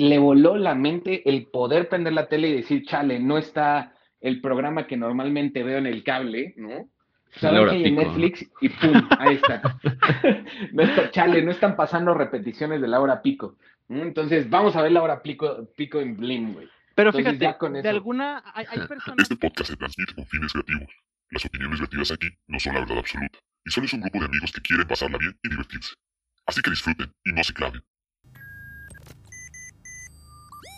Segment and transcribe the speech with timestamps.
[0.00, 4.40] le voló la mente el poder prender la tele y decir, chale, no está el
[4.40, 6.88] programa que normalmente veo en el cable, ¿no?
[7.32, 9.60] Saben que hay en Netflix y pum, ahí está.
[10.72, 11.10] no está.
[11.10, 13.58] Chale, no están pasando repeticiones de la hora pico.
[13.90, 16.68] Entonces, vamos a ver la hora pico, pico en Blim, güey.
[16.94, 17.36] Pero fíjate,
[17.82, 19.18] de alguna, hay, personas...
[19.18, 20.88] Este podcast se transmite con fines creativos.
[21.30, 24.24] Las opiniones vertidas aquí no son la verdad absoluta, y solo es un grupo de
[24.24, 25.94] amigos que quieren pasarla bien y divertirse.
[26.46, 27.82] Así que disfruten y no se claven.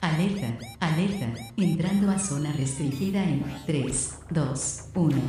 [0.02, 5.22] Alerta, alerta, entrando a zona restringida en 3, 2, 1.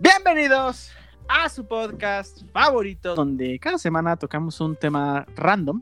[0.00, 0.90] Bienvenidos
[1.28, 5.80] a su podcast favorito, donde cada semana tocamos un tema random.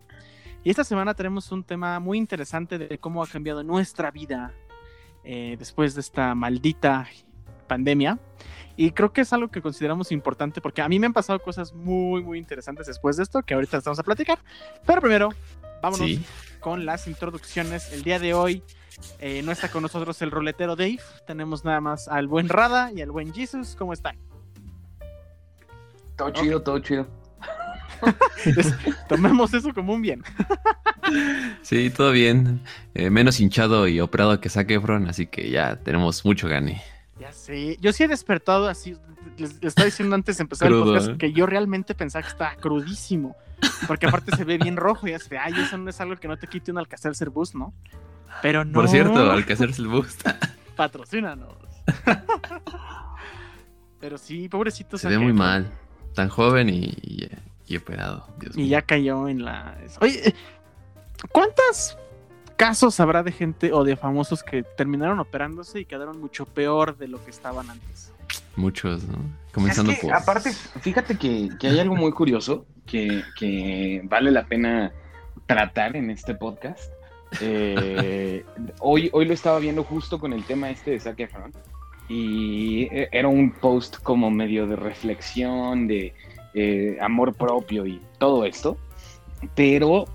[0.63, 4.53] Y esta semana tenemos un tema muy interesante de cómo ha cambiado nuestra vida
[5.25, 7.09] eh, después de esta maldita
[7.67, 8.19] pandemia.
[8.77, 11.73] Y creo que es algo que consideramos importante porque a mí me han pasado cosas
[11.75, 14.39] muy, muy interesantes después de esto que ahorita estamos a platicar.
[14.87, 15.31] Pero primero,
[15.83, 16.11] vámonos
[16.61, 17.93] con las introducciones.
[17.93, 18.63] El día de hoy
[19.19, 21.01] eh, no está con nosotros el roletero Dave.
[21.27, 23.75] Tenemos nada más al buen Rada y al buen Jesus.
[23.77, 24.17] ¿Cómo están?
[26.17, 27.07] Todo chido, todo chido.
[29.09, 30.23] Tomemos eso como un bien.
[31.63, 32.61] sí, todo bien.
[32.95, 36.83] Eh, menos hinchado y operado que saque Efron, así que ya tenemos mucho gane.
[37.19, 37.77] Ya sé.
[37.81, 38.97] Yo sí he despertado así.
[39.37, 41.17] Les, estaba diciendo antes de empezar el podcast ¿eh?
[41.19, 43.37] que yo realmente pensaba que estaba crudísimo.
[43.87, 46.37] Porque aparte se ve bien rojo y hace, ay, eso no es algo que no
[46.37, 47.75] te quite un Alcacelser Boost, ¿no?
[48.43, 48.73] Pero no.
[48.73, 50.29] Por cierto, Alcacelser Boost.
[50.77, 51.55] Patrocínanos.
[54.01, 54.97] Pero sí, pobrecito.
[54.97, 55.69] Se ve muy mal
[56.19, 57.31] tan joven y, y,
[57.77, 58.27] operado.
[58.55, 59.77] y ya cayó en la.
[60.01, 60.35] Oye,
[61.33, 61.99] ¿cuántos
[62.57, 67.09] casos habrá de gente o de famosos que terminaron operándose y quedaron mucho peor de
[67.09, 68.13] lo que estaban antes?
[68.57, 69.19] Muchos, ¿no?
[69.53, 70.15] Comenzando por.
[70.15, 74.93] Aparte, fíjate que, hay algo muy curioso que, vale la pena
[75.47, 76.93] tratar en este podcast.
[77.41, 78.45] Eh,
[78.81, 81.53] hoy, hoy lo estaba viendo justo con el tema este de Zac Efron
[82.09, 86.15] y e, era un post como medio de reflexión, de
[86.59, 88.77] eh, amor propio y todo esto,
[89.55, 90.07] pero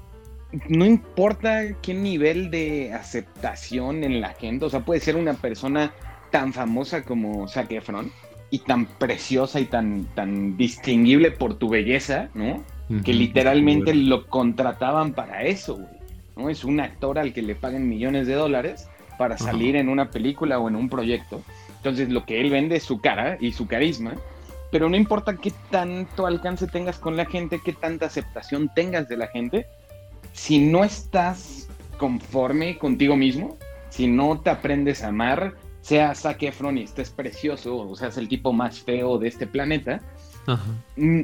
[0.68, 5.94] no importa qué nivel de aceptación en la gente, o sea, puede ser una persona
[6.31, 8.12] tan famosa como Zac Efron
[8.50, 12.64] y tan preciosa y tan, tan distinguible por tu belleza, ¿no?
[13.04, 16.00] que literalmente lo contrataban para eso, güey.
[16.36, 16.50] ¿no?
[16.50, 18.88] Es un actor al que le pagan millones de dólares
[19.18, 21.42] para salir en una película o en un proyecto.
[21.78, 24.14] Entonces lo que él vende es su cara y su carisma,
[24.74, 29.18] pero no importa qué tanto alcance tengas con la gente, qué tanta aceptación tengas de
[29.18, 29.68] la gente,
[30.32, 31.70] si no estás
[32.00, 33.56] conforme contigo mismo,
[33.92, 38.28] si no te aprendes a amar, sea Zac Efron y estés precioso, o seas el
[38.28, 40.02] tipo más feo de este planeta,
[40.96, 41.22] mm,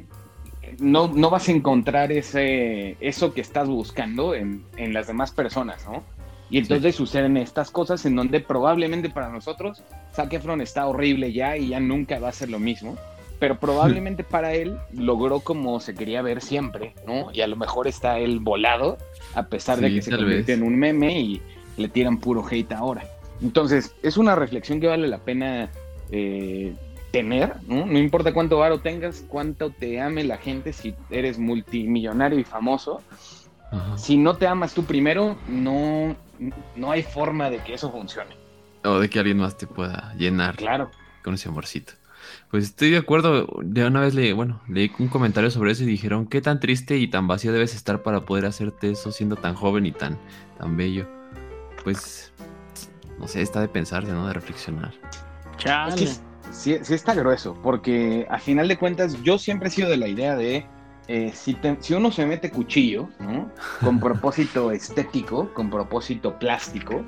[0.77, 5.87] No, no vas a encontrar ese, eso que estás buscando en, en las demás personas,
[5.87, 6.03] ¿no?
[6.51, 9.81] Y entonces suceden estas cosas en donde probablemente para nosotros
[10.13, 12.95] Zac Efron está horrible ya y ya nunca va a ser lo mismo.
[13.39, 17.29] Pero probablemente para él logró como se quería ver siempre, ¿no?
[17.33, 18.97] Y a lo mejor está él volado,
[19.33, 21.41] a pesar de que se convierte en un meme y
[21.77, 23.03] le tiran puro hate ahora.
[23.41, 25.69] Entonces, es una reflexión que vale la pena
[26.11, 26.73] eh,
[27.11, 27.85] tener, ¿no?
[27.85, 33.01] No importa cuánto varo tengas, cuánto te ame la gente, si eres multimillonario y famoso,
[33.97, 36.15] si no te amas tú primero, no,
[36.75, 38.35] no hay forma de que eso funcione.
[38.83, 40.55] O de que alguien más te pueda llenar.
[40.55, 40.89] Claro.
[41.23, 41.93] Con ese amorcito.
[42.51, 43.47] Pues estoy de acuerdo.
[43.61, 46.97] De una vez le, bueno, leí un comentario sobre eso y dijeron qué tan triste
[46.97, 50.17] y tan vacío debes estar para poder hacerte eso siendo tan joven y tan,
[50.57, 51.07] tan bello.
[51.83, 52.33] Pues,
[53.19, 54.27] no sé, está de pensarse, ¿no?
[54.27, 54.93] De reflexionar.
[55.57, 56.07] Chale.
[56.51, 60.07] sí, sí está grueso, porque a final de cuentas yo siempre he sido de la
[60.07, 60.65] idea de
[61.09, 61.57] eh, si,
[61.95, 63.51] uno se mete cuchillo, ¿no?
[63.83, 67.03] Con propósito estético, con propósito plástico,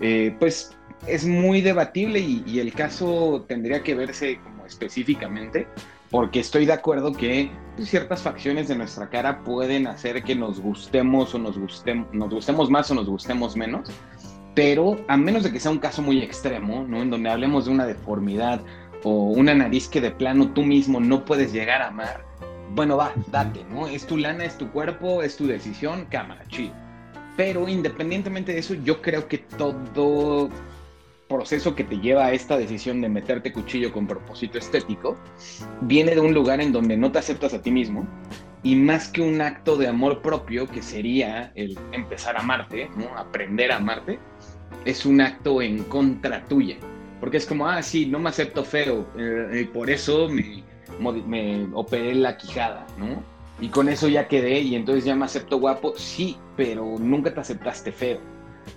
[0.00, 0.76] eh, pues
[1.06, 4.38] es muy debatible y, el caso tendría que verse
[4.68, 5.66] específicamente,
[6.10, 10.60] porque estoy de acuerdo que pues, ciertas facciones de nuestra cara pueden hacer que nos
[10.60, 13.90] gustemos o nos, gustemos, nos gustemos más o nos gustemos menos,
[14.54, 17.02] pero a menos de que sea un caso muy extremo, ¿no?
[17.02, 18.60] En donde hablemos de una deformidad
[19.04, 22.24] o una nariz que de plano tú mismo no puedes llegar a amar,
[22.74, 23.86] bueno, va, date, ¿no?
[23.86, 26.74] Es tu lana, es tu cuerpo, es tu decisión, cámara, chido.
[27.36, 30.50] Pero independientemente de eso, yo creo que todo
[31.28, 35.16] proceso que te lleva a esta decisión de meterte cuchillo con propósito estético
[35.82, 38.06] viene de un lugar en donde no te aceptas a ti mismo
[38.62, 43.16] y más que un acto de amor propio que sería el empezar a amarte, ¿no?
[43.16, 44.18] aprender a amarte,
[44.84, 46.76] es un acto en contra tuya.
[47.20, 50.62] Porque es como, ah, sí, no me acepto feo, eh, y por eso me,
[51.26, 53.22] me operé la quijada, ¿no?
[53.60, 57.40] Y con eso ya quedé y entonces ya me acepto guapo, sí, pero nunca te
[57.40, 58.20] aceptaste feo.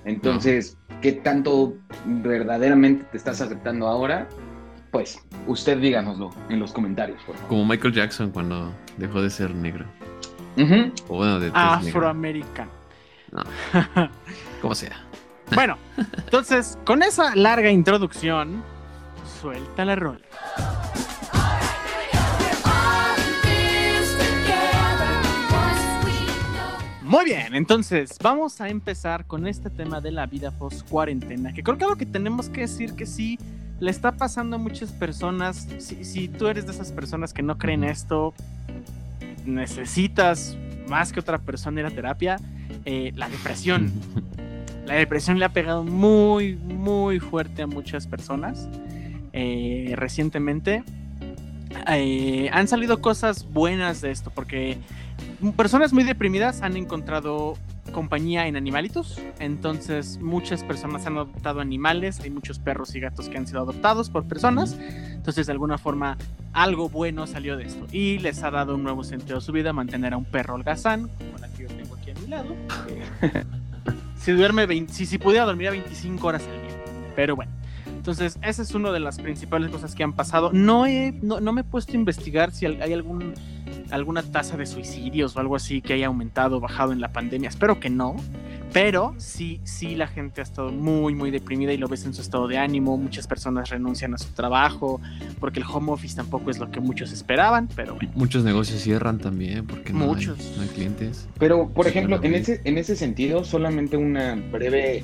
[0.06, 1.74] Entonces, ¿qué tanto
[2.06, 4.28] verdaderamente te estás aceptando ahora?
[4.92, 7.50] Pues usted díganoslo en los comentarios, por favor.
[7.50, 9.86] Como Michael Jackson cuando dejó de ser negro.
[11.08, 11.52] O bueno, de.
[11.54, 12.72] Afroamericano.
[14.62, 14.98] Como sea.
[15.56, 18.62] Bueno, entonces, con esa larga introducción,
[19.42, 20.22] suelta la rola.
[27.12, 31.62] Muy bien, entonces vamos a empezar con este tema de la vida post cuarentena, que
[31.62, 33.38] creo que algo que tenemos que decir que sí
[33.82, 35.68] le está pasando a muchas personas.
[35.80, 38.34] Si, si tú eres de esas personas que no creen esto,
[39.44, 40.56] necesitas
[40.88, 42.38] más que otra persona ir a terapia,
[42.86, 43.92] eh, la depresión.
[44.86, 48.68] La depresión le ha pegado muy, muy fuerte a muchas personas
[49.32, 50.84] eh, recientemente.
[51.88, 54.80] Eh, han salido cosas buenas de esto, porque
[55.56, 57.58] personas muy deprimidas han encontrado
[57.92, 59.20] compañía en animalitos.
[59.40, 62.20] Entonces, muchas personas han adoptado animales.
[62.22, 64.78] Hay muchos perros y gatos que han sido adoptados por personas.
[64.80, 66.18] Entonces, de alguna forma,
[66.54, 67.88] algo bueno salió de esto.
[67.92, 71.10] Y les ha dado un nuevo sentido a su vida mantener a un perro holgazán,
[71.10, 72.56] como la que yo tengo aquí a mi lado.
[74.16, 76.78] si duerme 20 si, si pudiera dormir a 25 horas al día.
[77.16, 77.52] Pero bueno.
[77.88, 80.50] Entonces, esa es una de las principales cosas que han pasado.
[80.54, 83.36] No, he, no, no me he puesto a investigar si hay algún,
[83.92, 87.50] alguna tasa de suicidios o algo así que haya aumentado o bajado en la pandemia.
[87.50, 88.16] Espero que no.
[88.74, 92.22] Pero sí, sí, la gente ha estado muy, muy deprimida y lo ves en su
[92.22, 92.96] estado de ánimo.
[92.98, 95.02] Muchas personas renuncian a su trabajo
[95.42, 97.68] porque el home office tampoco es lo que muchos esperaban.
[97.76, 100.54] Pero bueno, Muchos negocios cierran también porque no, hay- Muchos.
[100.56, 101.28] no hay clientes.
[101.38, 105.04] Pero, por Sí, ejemplo, en ese, en ese sentido, solamente una breve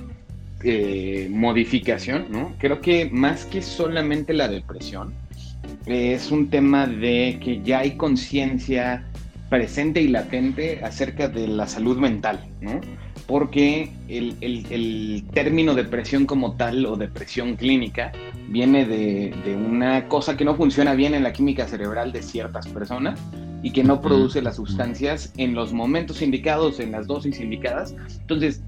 [0.64, 2.54] eh, modificación, ¿no?
[2.60, 5.14] Creo que más que solamente la depresión,
[5.86, 9.06] es un tema de que ya hay conciencia
[9.50, 12.82] presente y latente acerca de la salud mental, ¿no?
[13.28, 18.12] Porque el, el- el término depresión como tal o depresión clínica
[18.50, 22.68] viene de, de una cosa que no funciona bien en la química cerebral de ciertas
[22.68, 23.20] personas
[23.64, 27.94] y que no produce las sustancias en los momentos indicados, en las dosis indicadas.
[28.22, 28.62] Entonces,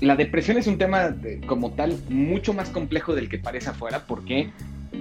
[0.00, 4.04] la depresión es un tema de- como tal mucho más complejo del que parece afuera
[4.06, 4.50] porque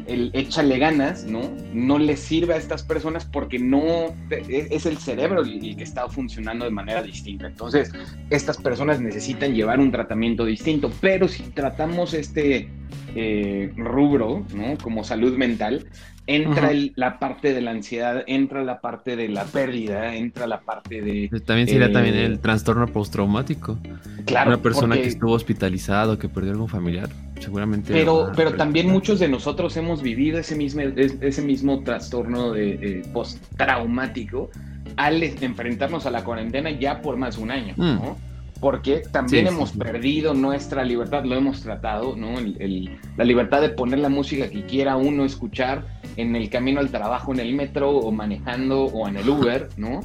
[0.07, 1.41] el échale ganas, ¿no?
[1.73, 6.07] No le sirve a estas personas porque no e- es el cerebro el que está
[6.09, 7.47] funcionando de manera distinta.
[7.47, 7.91] Entonces,
[8.29, 12.69] estas personas necesitan llevar un tratamiento distinto, pero si tratamos este
[13.15, 14.77] eh, rubro, ¿no?
[14.81, 15.87] Como salud mental,
[16.25, 20.61] entra el- la parte de la ansiedad, entra la parte de la pérdida, entra la
[20.61, 21.29] parte de...
[21.45, 23.77] También sería Eh, también el trastorno postraumático.
[24.25, 27.09] Claro, Una persona porque- que estuvo hospitalizado, que perdió algún familiar,
[27.39, 27.91] seguramente.
[27.91, 32.69] Pero, pero también muchos de nosotros hemos vivido ese mismo, es- ese mismo trastorno de,
[32.81, 34.49] eh, postraumático
[34.95, 37.81] al enfrentarnos a la cuarentena ya por más de un año, Mm.
[37.95, 38.17] ¿no?
[38.59, 39.77] Porque también Sí, sí, hemos sí.
[39.77, 42.39] perdido nuestra libertad, lo hemos tratado, ¿no?
[42.39, 45.83] El- el- la libertad de poner la música que quiera uno escuchar
[46.18, 50.01] en el camino al trabajo, en el metro o manejando o en el Uber, ¿no?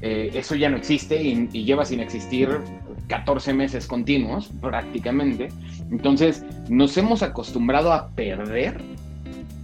[0.00, 2.48] Eh, eso ya no existe y, y lleva sin existir
[3.08, 5.48] 14 meses continuos prácticamente.
[5.90, 8.80] Entonces nos hemos acostumbrado a perder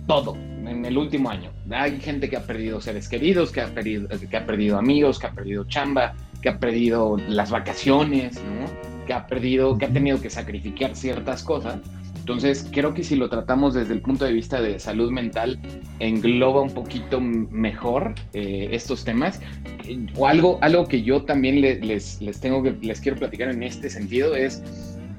[0.07, 1.51] todo en el último año.
[1.71, 5.27] Hay gente que ha perdido seres queridos, que ha perdido, que ha perdido amigos, que
[5.27, 8.67] ha perdido chamba, que ha perdido las vacaciones, ¿no?
[9.07, 11.79] que ha perdido, que ha tenido que sacrificar ciertas cosas.
[12.25, 15.59] Entonces, creo que si lo tratamos desde el punto de vista de salud mental,
[15.99, 19.43] engloba un poquito mejor eh, estos temas.
[20.17, 23.63] O algo, algo que yo también le- les, les tengo que, les quiero platicar en
[23.63, 24.63] este sentido es,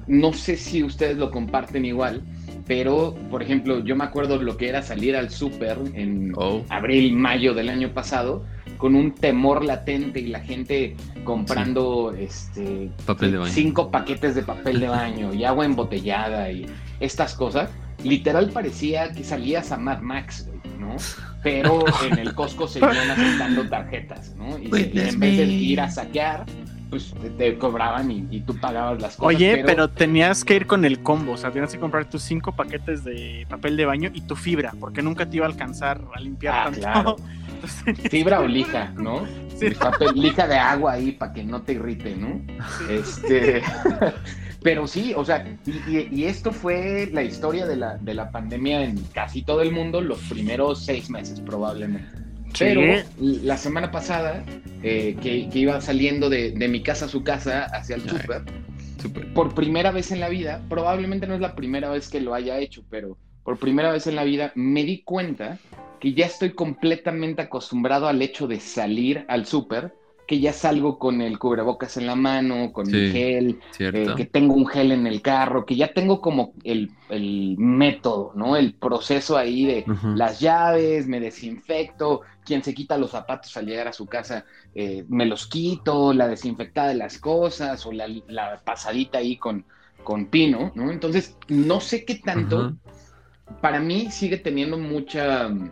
[0.08, 2.22] no sé si ustedes lo comparten igual,
[2.66, 6.64] pero, por ejemplo, yo me acuerdo lo que era salir al súper en Oh.
[6.70, 8.44] abril, mayo del año pasado,
[8.76, 13.52] con un temor latente y la gente comprando este, Papel de baño.
[13.52, 16.66] cinco paquetes de papel de baño y agua embotellada y
[17.00, 17.70] estas cosas.
[18.02, 20.96] Literal parecía que salías a Mad Max, ¿no?
[21.42, 24.58] Pero en el Costco seguían aceptando tarjetas, ¿no?
[24.58, 26.44] Y, y en vez de ir a saquear,
[26.90, 29.34] pues te, te cobraban y, y tú pagabas las cosas.
[29.36, 29.88] Oye, pero...
[29.90, 33.46] tenías que ir con el combo, o sea, tenías que comprar tus cinco paquetes de
[33.48, 36.64] papel de baño y tu fibra, porque nunca te iba a alcanzar a limpiar Ah,
[36.64, 36.80] tanto.
[36.80, 37.16] claro.
[37.54, 39.24] Entonces, Fibra o lija, ¿no?
[39.58, 39.70] Sí.
[39.70, 42.40] Papel, lija de agua ahí para que no te irrite, ¿no?
[42.90, 43.62] Este,
[44.62, 48.30] pero sí, o sea, y, y- y esto fue la historia de la, de la
[48.30, 52.25] pandemia en casi todo el mundo los primeros seis meses probablemente.
[52.58, 52.82] Pero
[53.18, 54.44] la semana pasada,
[54.82, 58.42] eh, que, que iba saliendo de, de mi casa a su casa hacia el súper,
[59.34, 62.58] por primera vez en la vida, probablemente no es la primera vez que lo haya
[62.58, 65.60] hecho, pero por primera vez en la vida me di cuenta
[66.00, 69.92] que ya estoy completamente acostumbrado al hecho de salir al súper,
[70.26, 73.60] que ya salgo con el cubrebocas en la mano, con mi Sí, gel,
[73.92, 78.32] eh, que tengo un gel en el carro, que ya tengo como el, el método,
[78.34, 78.56] ¿no?
[78.56, 80.16] El proceso ahí de Ujú.
[80.16, 85.04] las llaves, me desinfecto, quien se quita los zapatos al llegar a su casa, eh,
[85.08, 89.66] me los quito, la desinfectada de las cosas o la, la pasadita ahí con,
[90.04, 90.90] con pino, ¿no?
[90.90, 92.74] Entonces, no sé qué tanto,
[93.60, 95.70] para mí sigue teniendo mucha mm,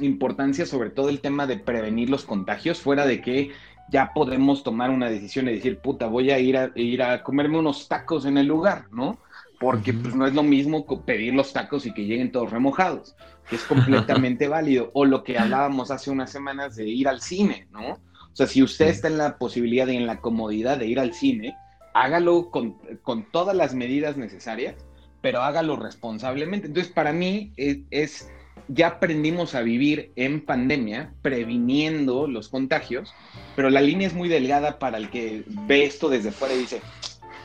[0.00, 3.52] importancia sobre todo el tema de prevenir los contagios, fuera de que
[3.90, 7.58] ya podemos tomar una decisión y decir, puta, voy a ir a, ir a comerme
[7.58, 9.18] unos tacos en el lugar, ¿no?
[9.60, 13.14] Porque pues no es lo mismo pedir los tacos y que lleguen todos remojados,
[13.48, 14.90] que es completamente válido.
[14.94, 17.92] O lo que hablábamos hace unas semanas de ir al cine, ¿no?
[17.94, 21.12] O sea, si usted está en la posibilidad y en la comodidad de ir al
[21.12, 21.54] cine,
[21.94, 24.74] hágalo con, con todas las medidas necesarias,
[25.20, 26.66] pero hágalo responsablemente.
[26.68, 28.30] Entonces, para mí es, es-
[28.68, 33.12] ya aprendimos a vivir en pandemia, previniendo los contagios,
[33.56, 36.80] pero la línea es muy delgada para el que ve esto desde fuera y dice,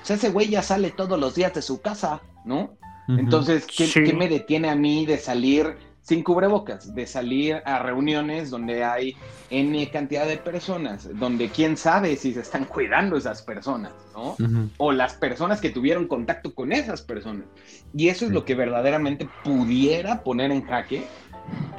[0.01, 2.77] o sea, ese güey ya sale todos los días de su casa, ¿no?
[3.09, 4.03] Entonces, ¿qué, Sí.
[4.03, 5.75] qué me detiene a mí de salir
[6.07, 6.95] sin cubrebocas?
[6.95, 9.17] De salir a reuniones donde hay
[9.49, 14.31] N cantidad de personas, donde quién sabe si se están cuidando esas personas, ¿no?
[14.39, 14.69] Ujú.
[14.77, 17.43] O las personas que tuvieron contacto con esas personas.
[17.93, 21.03] Y eso es lo que verdaderamente pudiera poner en jaque.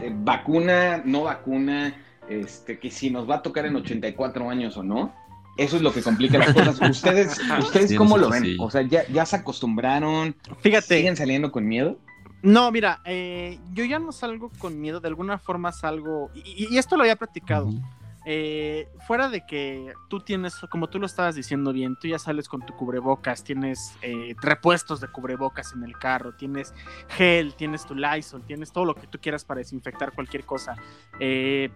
[0.03, 1.95] eh, vacuna, no vacuna,
[2.29, 5.15] este, que si nos va a tocar en 84 años o no.
[5.57, 6.79] Eso es lo que complica las cosas.
[6.91, 8.45] ¿Ustedes, ¿ustedes Sí, cómo lo ven?
[8.45, 8.57] sí.
[8.61, 10.37] O sea, ¿ya, ya se acostumbraron?
[10.61, 11.99] Fíjate, ¿Siguen saliendo con miedo?
[12.43, 16.79] No, mira, eh, yo ya no salgo con miedo, de alguna forma salgo, y, y
[16.79, 17.83] esto lo había platicado, Ujú.
[18.25, 22.49] eh, fuera de que tú tienes, como tú lo estabas diciendo bien, tú ya sales
[22.49, 26.75] con tu cubrebocas, tienes eh, repuestos de cubrebocas en el carro, tienes
[27.09, 30.77] gel, tienes tu Lysol, tienes todo lo que tú quieras para desinfectar cualquier cosa.
[31.21, 31.71] eh,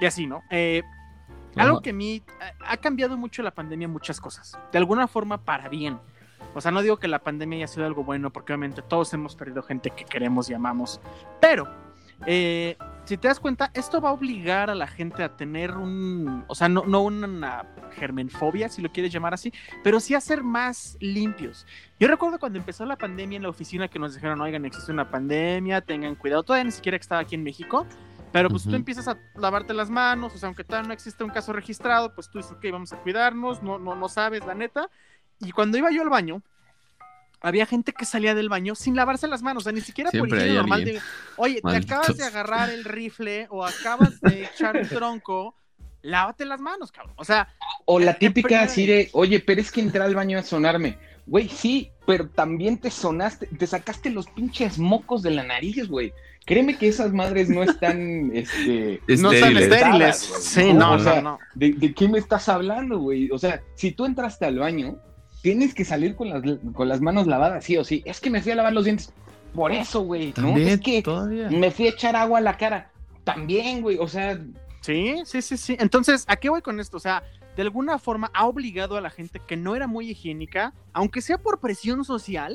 [0.00, 0.42] y así, ¿no?
[0.50, 0.82] Eh,
[1.56, 5.38] algo que a mí ha ha cambiado mucho la pandemia muchas cosas, de alguna forma
[5.44, 5.98] para bien.
[6.58, 9.36] O sea, no digo que la pandemia haya sido algo bueno, porque obviamente todos hemos
[9.36, 11.00] perdido gente que queremos y amamos,
[11.40, 11.68] pero
[12.26, 16.44] eh, si te das cuenta, esto va a obligar a la gente a tener un,
[16.48, 19.52] o sea, no, no una germenfobia, si lo quieres llamar así,
[19.84, 21.66] pero sí a ser más limpios.
[21.98, 25.10] Yo recuerdo cuando empezó la pandemia en la oficina que nos dijeron, oigan, existe una
[25.10, 27.86] pandemia, tengan cuidado, todavía ni siquiera estaba aquí en México,
[28.32, 28.76] pero pues tú Ujú.
[28.76, 32.28] empiezas a lavarte las manos, o sea, aunque todavía no existe un caso registrado, pues
[32.28, 34.90] tú dices, ok, vamos a cuidarnos, no, no, no sabes, la neta.
[35.40, 36.42] Y cuando iba yo al baño,
[37.40, 40.20] había gente que salía del baño sin lavarse las manos, o sea, ni siquiera por
[40.20, 40.84] Siempre higiene normal.
[40.84, 41.00] de,
[41.36, 45.54] Oye, te acabas de agarrar el rifle o acabas de echar el tronco,
[46.02, 47.14] lávate las manos, cabrón.
[47.16, 47.48] O sea,
[47.84, 50.98] O la típica así de, oye, pero es que entré al baño a sonarme.
[51.26, 56.12] Güey, sí, pero también te sonaste, te sacaste los pinches mocos de la nariz, güey.
[56.46, 59.00] Créeme que esas madres no están, este...
[59.06, 60.16] no son Estériles.
[60.16, 61.38] Sí, No, no, o no, sea, no.
[61.54, 63.30] ¿De, de qué me estás hablando, güey?
[63.30, 64.98] O sea, si tú entraste al baño,
[65.42, 66.42] tienes que salir con las,
[66.74, 68.02] con las manos lavadas, sí o sí.
[68.04, 69.12] Es que me fui a lavar los dientes.
[69.54, 70.32] Por eso, güey, ¿no?
[70.34, 71.48] También, Es que todavía.
[71.50, 72.90] me fui a echar agua a la cara.
[73.24, 74.38] También, güey, o sea,
[74.80, 75.76] Sí, sí, sí, sí.
[75.80, 76.96] Entonces, ¿a qué voy con esto?
[76.96, 77.22] O sea,
[77.56, 81.36] de alguna forma ha obligado a la gente que no era muy higiénica, aunque sea
[81.38, 82.54] por presión social,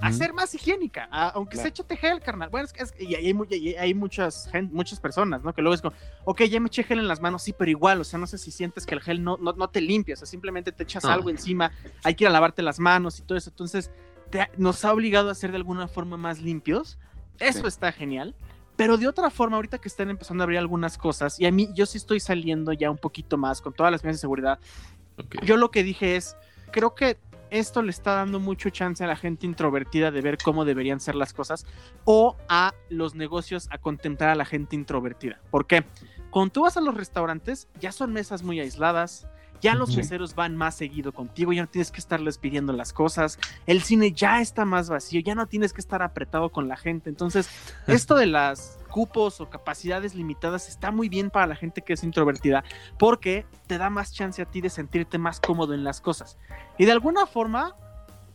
[0.00, 0.16] a Ujú.
[0.18, 1.62] ser más higiénica, a- aunque Claro.
[1.64, 2.48] se échate gel, carnal.
[2.50, 5.52] Bueno, es que es- y hay, mu- y hay muchas, muchas personas, ¿no?
[5.54, 8.00] Que luego es como, ok, ya me eché gel en las manos, sí, pero igual,
[8.00, 10.16] o sea, no sé si sientes que el gel no, no, no te limpia, o
[10.16, 11.72] sea, simplemente te echas algo encima,
[12.04, 13.50] hay que ir a lavarte las manos y todo eso.
[13.50, 13.90] Entonces,
[14.30, 16.98] te- nos ha obligado a ser de alguna forma más limpios.
[17.38, 17.66] Eso Sí.
[17.66, 18.34] está genial.
[18.76, 21.68] Pero de otra forma, ahorita que están empezando a abrir algunas cosas, y a mí
[21.74, 24.58] yo sí estoy saliendo ya un poquito más con todas las medidas de seguridad,
[25.44, 26.36] yo lo que dije es,
[26.70, 27.18] creo que
[27.52, 31.14] esto le está dando mucho chance a la gente introvertida de ver cómo deberían ser
[31.14, 31.66] las cosas
[32.04, 35.40] o a los negocios a contemplar a la gente introvertida.
[35.50, 35.84] ¿Por qué?
[36.30, 39.28] Cuando tú vas a los restaurantes, ya son mesas muy aisladas,
[39.62, 43.38] ya los meseros van más seguido contigo, ya no tienes que estarles pidiendo las cosas,
[43.66, 47.08] el cine ya está más vacío, ya no tienes que estar apretado con la gente.
[47.08, 47.48] Entonces,
[47.86, 52.04] esto de las cupos o capacidades limitadas está muy bien para la gente que es
[52.04, 52.62] introvertida
[52.98, 56.36] porque te da más chance a ti de sentirte más cómodo en las cosas.
[56.76, 57.74] Y de alguna forma,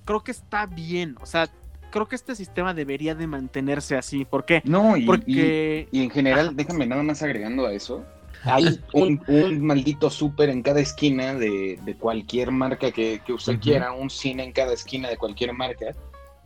[0.05, 1.15] creo que está bien.
[1.21, 1.47] O sea,
[1.91, 4.25] creo que este sistema debería de mantenerse así.
[4.25, 4.61] ¿Por qué?
[4.65, 5.87] no, y, Porque...
[5.91, 6.55] y- y en general, Ajá.
[6.55, 8.03] déjame nada más agregando a eso.
[8.43, 13.59] Hay un, un maldito súper en cada esquina de, de cualquier marca que, que usted
[13.59, 15.87] quiera, un cine en cada esquina de cualquier marca,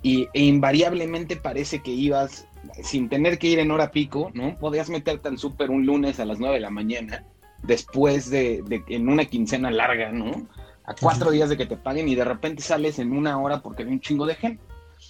[0.03, 2.48] y, e invariablemente parece que ibas
[2.83, 4.57] sin tener que ir en hora pico, ¿no?
[4.57, 7.25] Podías meterte al súper un lunes a las 9 de la mañana,
[7.63, 10.48] después de, de- en una quincena larga, ¿no?
[10.83, 13.83] a cuatro días de que te paguen y de repente sales en una hora porque
[13.83, 14.63] hay un chingo de gente.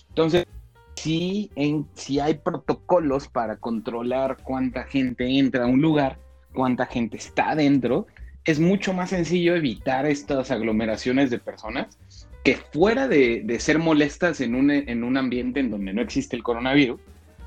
[0.09, 0.45] Entonces,
[0.95, 6.19] sí, en, sí hay protocolos para controlar cuánta gente entra a un lugar,
[6.53, 8.07] cuánta gente está dentro,
[8.45, 11.97] es mucho más sencillo evitar estas aglomeraciones de personas
[12.43, 16.35] que fuera de, de ser molestas en un, en un ambiente en donde no existe
[16.35, 16.99] el coronavirus,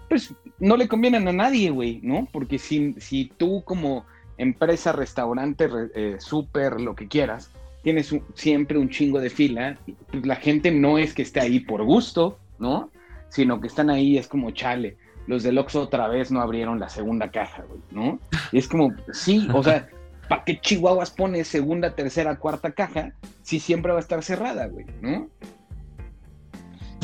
[0.09, 2.29] pues no le convienen a nadie, güey, ¿no?
[2.31, 4.05] Porque si, si tú como
[4.39, 7.51] empresa, restaurante, re- eh, súper, lo que quieras,
[7.83, 9.79] tienes siempre un chingo de fila,
[10.11, 12.91] pues la gente no es que esté ahí por gusto, ¿no?
[13.31, 14.97] Sino que están ahí, es como chale.
[15.27, 18.19] Los del Oxxo otra vez no abrieron la segunda caja, güey, ¿no?
[18.53, 19.89] Y es como, sí, o sea,
[20.29, 23.13] ¿para qué Chihuahuas pones segunda, tercera, cuarta caja
[23.43, 25.29] si siempre va a estar cerrada, güey, ¿no?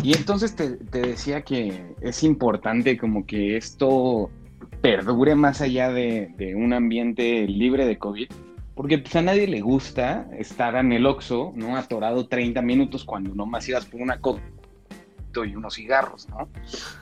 [0.03, 4.31] Y entonces te, te decía que es importante como que esto
[4.81, 8.29] perdure más allá de, de un ambiente libre de COVID,
[8.75, 11.77] porque pues a nadie le gusta estar en el Oxxo, ¿no?
[11.77, 14.41] Atorado 30 minutos cuando nomás ibas por una coca
[15.47, 16.49] y unos cigarros, ¿no?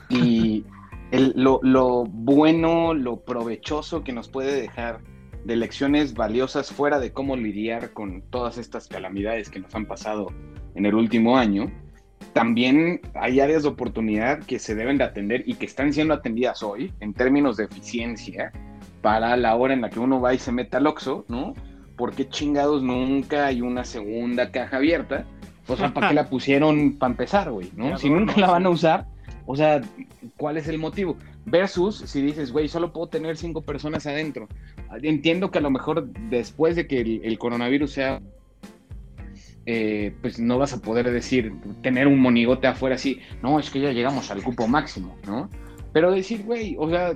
[0.09, 0.63] Y
[1.11, 4.99] el- lo, lo bueno, lo provechoso que nos puede dejar
[5.45, 10.27] de lecciones valiosas fuera de cómo lidiar con todas estas calamidades que nos han pasado
[10.75, 11.71] en el último año,
[12.33, 16.61] también hay áreas de oportunidad que se deben de atender y que están siendo atendidas
[16.61, 18.51] hoy en términos de eficiencia
[19.01, 21.53] para la hora en la que uno va y se mete al Oxxo, ¿no?
[21.95, 25.25] ¿Por qué chingados nunca hay una segunda caja abierta?
[25.67, 27.71] O sea, ¿para qué la pusieron para empezar, güey?
[27.75, 27.97] ¿no?
[27.97, 29.07] Si nunca la van a usar,
[29.51, 29.81] o sea,
[30.37, 31.17] ¿cuál es el motivo?
[31.45, 34.47] Versus si dices, güey, solo puedo tener cinco personas adentro.
[35.01, 38.21] Entiendo que a lo mejor después de que el, el coronavirus sea
[39.65, 41.51] eh, pues no vas a poder decir,
[41.81, 45.49] tener un monigote afuera así, no, es que ya llegamos al cupo máximo, ¿no?
[45.93, 47.13] Pero decir, güey, o sea,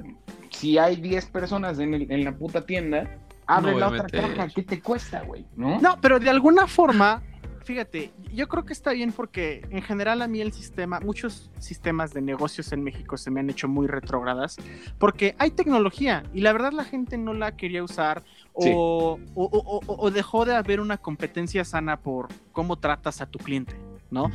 [0.50, 3.10] si hay 10 personas en, el- en la puta tienda,
[3.48, 5.46] abre No la otra caja, ¿qué te cuesta, güey?
[5.56, 5.80] ¿No?
[5.80, 7.22] No, pero de alguna forma,
[7.64, 12.14] fíjate, yo creo que está bien porque en general a mí el sistema, muchos sistemas
[12.14, 14.58] de negocios en México se me han hecho muy retrógradas
[14.98, 18.24] porque hay tecnología y la verdad la gente no la quería usar
[18.54, 23.26] o, o- o- o- o dejó de haber una competencia sana por cómo tratas a
[23.26, 23.76] tu cliente,
[24.12, 24.32] ¿no?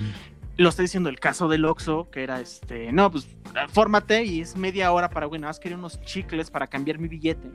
[0.57, 3.29] Lo está diciendo el caso del Oxxo, que era este, no, pues
[3.69, 7.49] fórmate y es media hora para, nada más quería unos chicles para cambiar mi billete.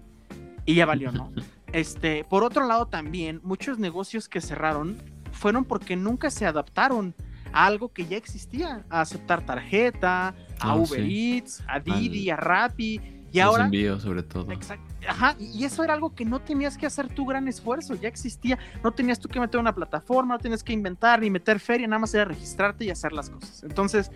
[0.65, 1.31] Y ya valió, ¿no?
[1.73, 4.95] Este, por otro lado también, muchos negocios que cerraron
[5.33, 7.13] fueron porque nunca se adaptaron
[7.51, 11.33] a algo que ya existía, a aceptar tarjeta, a Ah, Uber sí.
[11.37, 14.51] Eats, a Didi, Al- a Rappi, y Los ahora envíos, sobre todo.
[14.51, 14.85] Exacto.
[15.07, 18.57] Ajá, y eso era algo que no tenías que hacer tu gran esfuerzo, ya existía,
[18.83, 21.99] no tenías tú que meter una plataforma, no tenías que inventar ni meter feria, nada
[21.99, 23.63] más era registrarte y hacer las cosas.
[23.63, 24.11] Entonces,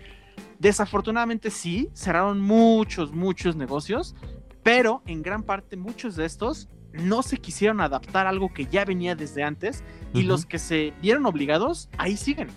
[0.58, 4.14] desafortunadamente sí, cerraron muchos, muchos negocios,
[4.62, 8.84] pero en gran parte muchos de estos no se quisieron adaptar a algo que ya
[8.84, 9.82] venía desde antes
[10.14, 12.48] y los que se vieron obligados, ahí siguen.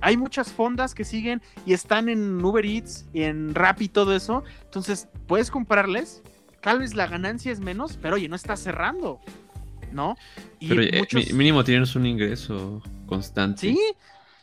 [0.00, 4.14] Hay muchas fondas que siguen y están en Uber Eats y en Rappi y todo
[4.14, 4.44] eso.
[4.64, 6.22] Entonces, puedes comprarles.
[6.60, 9.20] Tal vez la ganancia es menos, pero oye, no está cerrando.
[9.92, 10.16] ¿No?
[10.58, 13.60] Y Pero eh, muchos- mínimo tienes un ingreso constante.
[13.60, 13.78] Sí,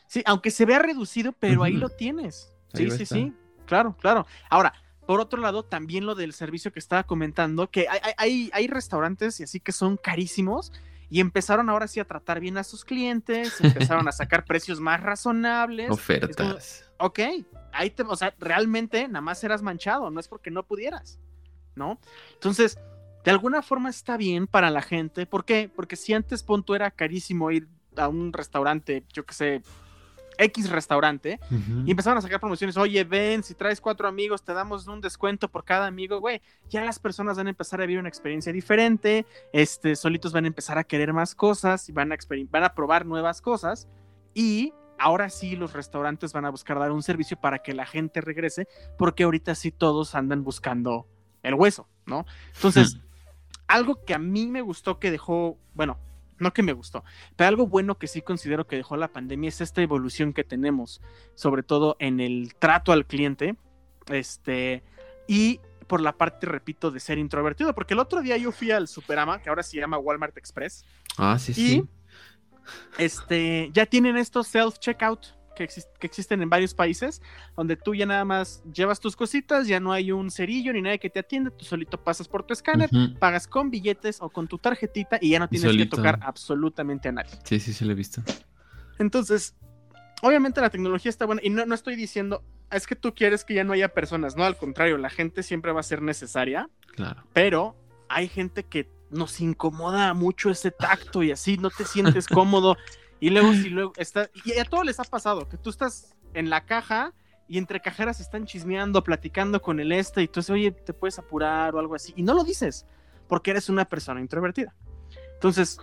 [0.08, 2.51] sí, aunque se vea reducido, pero ahí lo tienes.
[2.73, 3.17] Ahí Sí, sí, estar.
[3.19, 3.34] sí.
[3.65, 4.25] Claro, claro.
[4.49, 4.73] Ahora,
[5.13, 7.86] por otro lado, también lo del servicio que estaba comentando, que
[8.17, 10.71] hay, hay- restaurantes y así que son carísimos
[11.08, 15.02] y empezaron ahora sí a tratar bien a sus clientes, empezaron a sacar precios más
[15.04, 15.89] razonables.
[15.89, 16.89] Como, Ofertas.
[16.97, 17.19] ok,
[17.73, 21.19] ahí te, o sea, realmente nada más eras manchado, no es porque no pudieras,
[21.76, 21.99] ¿no?
[22.34, 22.80] Entonces,
[23.23, 25.28] de alguna forma está bien para la gente.
[25.28, 25.69] ¿Por qué?
[25.76, 29.62] Porque si antes punto era carísimo ir a un restaurante, yo que sé,
[30.37, 31.39] X restaurante,
[31.85, 35.49] y empezaron a sacar promociones, oye, ven, si traes cuatro amigos, te damos un descuento
[35.49, 39.25] por cada amigo, güey, ya las personas van a empezar a vivir una experiencia diferente,
[39.51, 42.17] este, solitos van a empezar a querer más cosas, y van a,
[42.49, 43.87] van a probar nuevas cosas,
[44.33, 48.21] y ahora sí los restaurantes van a buscar dar un servicio para que la gente
[48.21, 48.67] regrese,
[48.97, 51.07] porque ahorita sí todos andan buscando
[51.43, 52.25] el hueso, ¿no?
[52.55, 52.99] Entonces,
[53.67, 55.97] algo que a mí me gustó que dejó, bueno,
[56.43, 57.03] no que me gustó,
[57.36, 61.01] pero algo bueno que sí considero que dejó la pandemia es esta evolución que tenemos,
[61.34, 63.56] sobre todo en el trato al cliente,
[64.08, 64.84] este,
[65.27, 68.88] y por la parte, repito, de ser introvertido, porque el otro día yo fui al
[68.88, 70.86] Superama, que ahora se llama Walmart Express,
[71.17, 71.84] Ah, sí, y sí.
[72.97, 77.21] este, ya tienen estos self-checkout que, exis- que existen en varios países,
[77.55, 80.99] donde tú ya nada más llevas tus cositas, ya no hay un cerillo ni nadie
[80.99, 83.17] que te atiende, tú solito pasas por tu escáner, Ujú.
[83.19, 85.97] pagas con billetes o con tu tarjetita y ya no tienes que solito.
[85.97, 87.31] tocar absolutamente a nadie.
[87.43, 88.21] Sí, sí, sí, lo he visto.
[88.99, 89.55] Entonces,
[90.21, 93.53] obviamente la tecnología está buena y no, no estoy diciendo, es que tú quieres que
[93.53, 97.23] ya no haya personas, no, al contrario, la gente siempre va a ser necesaria, Claro.
[97.33, 97.75] pero
[98.09, 102.77] hay gente que nos incomoda mucho ese tacto y así no te sientes cómodo
[103.23, 106.49] Y luego, si luego está, y a todos les ha pasado que tú estás en
[106.49, 107.13] la caja
[107.47, 111.17] y entre cajeras están chismeando, platicando con el este, y tú dices, oye, te puedes
[111.19, 112.86] apurar o algo así, y no lo dices
[113.27, 114.73] porque eres una persona introvertida.
[115.36, 115.79] Entonces,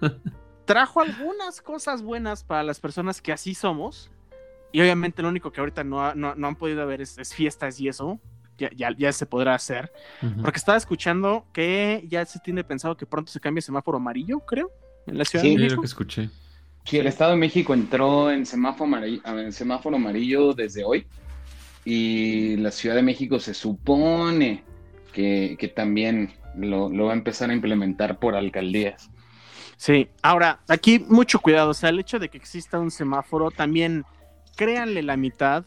[0.64, 4.10] trajo algunas cosas buenas para las personas que así somos,
[4.72, 7.34] y obviamente lo único que ahorita no, ha- no, no han podido ver es, es
[7.34, 8.20] fiestas y eso.
[8.56, 9.92] Ya, ya, ya se podrá hacer.
[10.22, 10.42] Ujú.
[10.42, 14.70] Porque estaba escuchando que ya se tiene pensado que pronto se cambie semáforo amarillo, creo,
[15.08, 15.74] en la Ciudad Sí, de Sí, México.
[15.76, 16.30] lo que escuché.
[16.84, 21.06] Sí, el Estado de México entró en semáforo amarillo, en semáforo amarillo desde hoy
[21.84, 24.62] y la Ciudad de México se supone
[25.12, 29.10] que, que también lo, lo va a empezar a implementar por alcaldías.
[29.76, 34.04] Sí, ahora, aquí mucho cuidado, o sea, el hecho de que exista un semáforo, también
[34.56, 35.64] créanle la mitad,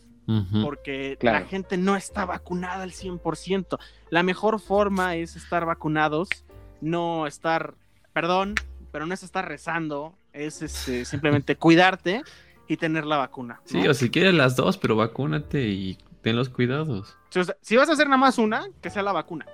[0.62, 1.40] porque Claro.
[1.40, 3.78] la gente no está vacunada al 100%.
[4.10, 6.28] La mejor forma es estar vacunados,
[6.82, 7.76] no estar,
[8.14, 8.56] perdón,
[8.92, 12.23] pero no es estar rezando, es este, simplemente cuidarte
[12.67, 13.62] y tener la vacuna.
[13.71, 13.82] ¿no?
[13.82, 17.15] Sí, o si quieres las dos, pero vacúnate y ten los cuidados.
[17.36, 19.45] O sea, si vas a hacer nada más una, que sea la vacuna.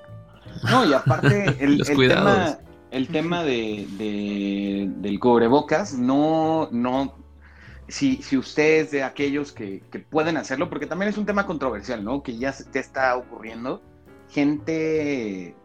[0.69, 2.55] No, y aparte el, Los el cuidados.
[2.55, 2.59] tema,
[2.91, 7.15] el tema de, de- del cubrebocas, no, no,
[7.87, 11.45] si, si usted es de aquellos que, que pueden hacerlo, porque también es un tema
[11.45, 12.23] controversial, ¿no?
[12.23, 13.81] Que ya se- te está ocurriendo,
[14.29, 15.55] gente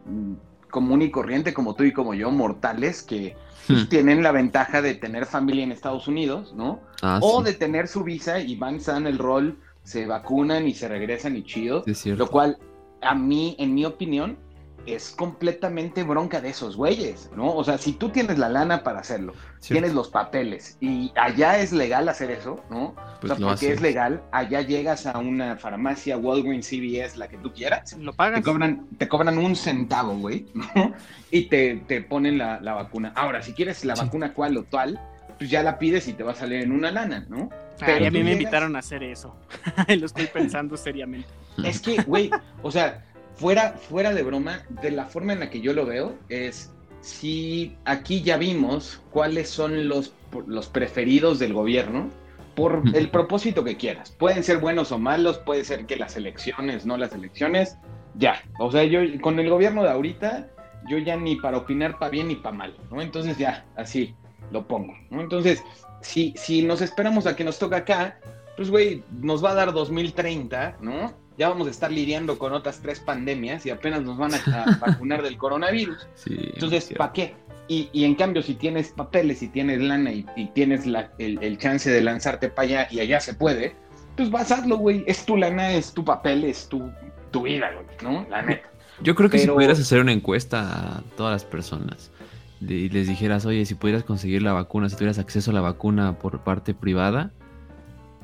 [0.69, 3.35] común y corriente como tú y como yo, mortales, que
[3.67, 3.87] Hmm.
[3.87, 6.79] tienen la ventaja de tener familia en Estados Unidos, ¿no?
[7.03, 10.67] Ah, o sí, de tener su visa y van, se dan el rol, se vacunan
[10.67, 11.83] y se regresan y chido.
[11.93, 12.11] sí.
[12.13, 12.57] Lo cual,
[13.01, 14.37] a mí, en mi opinión,
[14.85, 17.53] es completamente bronca de esos güeyes, ¿no?
[17.53, 21.71] O sea, si tú tienes la lana para hacerlo, tienes los papeles y allá es
[21.71, 22.95] legal hacer eso, ¿no?
[23.21, 27.37] Pues o sea, porque es legal, allá llegas a una farmacia, Walgreens, CVS, la que
[27.37, 28.41] tú quieras, Lo te pagas.
[28.43, 30.65] cobran, te cobran un centavo, güey, ¿no?
[31.31, 33.11] Y te, te ponen la, la vacuna.
[33.15, 34.03] Ahora, si quieres la Sí.
[34.05, 34.99] vacuna cual o tal,
[35.37, 37.49] pues ya la pides y te va a salir en una lana, ¿no?
[37.81, 39.35] Ay, a mí me llegas- invitaron a hacer eso.
[39.87, 41.29] Lo estoy pensando seriamente.
[41.63, 42.29] Es que, güey,
[42.63, 43.05] o sea,
[43.39, 46.71] fuera, fuera de broma, de la forma en la que yo lo veo, es
[47.01, 50.13] si aquí ya vimos cuáles son los,
[50.45, 52.09] los preferidos del gobierno
[52.55, 54.11] por el propósito que quieras.
[54.11, 57.77] Pueden ser buenos o malos, puede ser que las elecciones, no las elecciones,
[58.15, 58.41] ya.
[58.59, 60.49] O sea, yo con el gobierno de ahorita,
[60.89, 63.01] yo ya ni para opinar para bien ni para mal, ¿no?
[63.01, 64.13] Entonces ya, así
[64.51, 65.21] lo pongo, ¿no?
[65.21, 65.63] Entonces,
[66.01, 68.19] si, si nos esperamos a que nos toque acá,
[68.57, 71.13] pues, güey, nos va a dar 2030, ¿no?
[71.39, 75.23] Ya vamos a estar lidiando con otras tres pandemias y apenas nos van a, vacunar
[75.23, 76.07] del coronavirus.
[76.13, 76.93] Sí, Entonces.
[76.97, 77.33] ¿para qué?
[77.69, 81.41] Y, y en cambio, si tienes papeles, si tienes lana y, y tienes la- el,
[81.41, 83.75] el chance de lanzarte para allá y allá se puede,
[84.17, 85.03] pues vas a hazlo, güey.
[85.07, 86.91] Es tu lana, es tu papel, es tu,
[87.31, 88.27] tu vida, güey, ¿no?
[88.29, 88.69] La neta.
[89.01, 92.11] Yo creo que si pudieras hacer una encuesta a todas las personas
[92.59, 96.17] y les dijeras, oye, si pudieras conseguir la vacuna, si tuvieras acceso a la vacuna
[96.17, 97.31] por parte privada,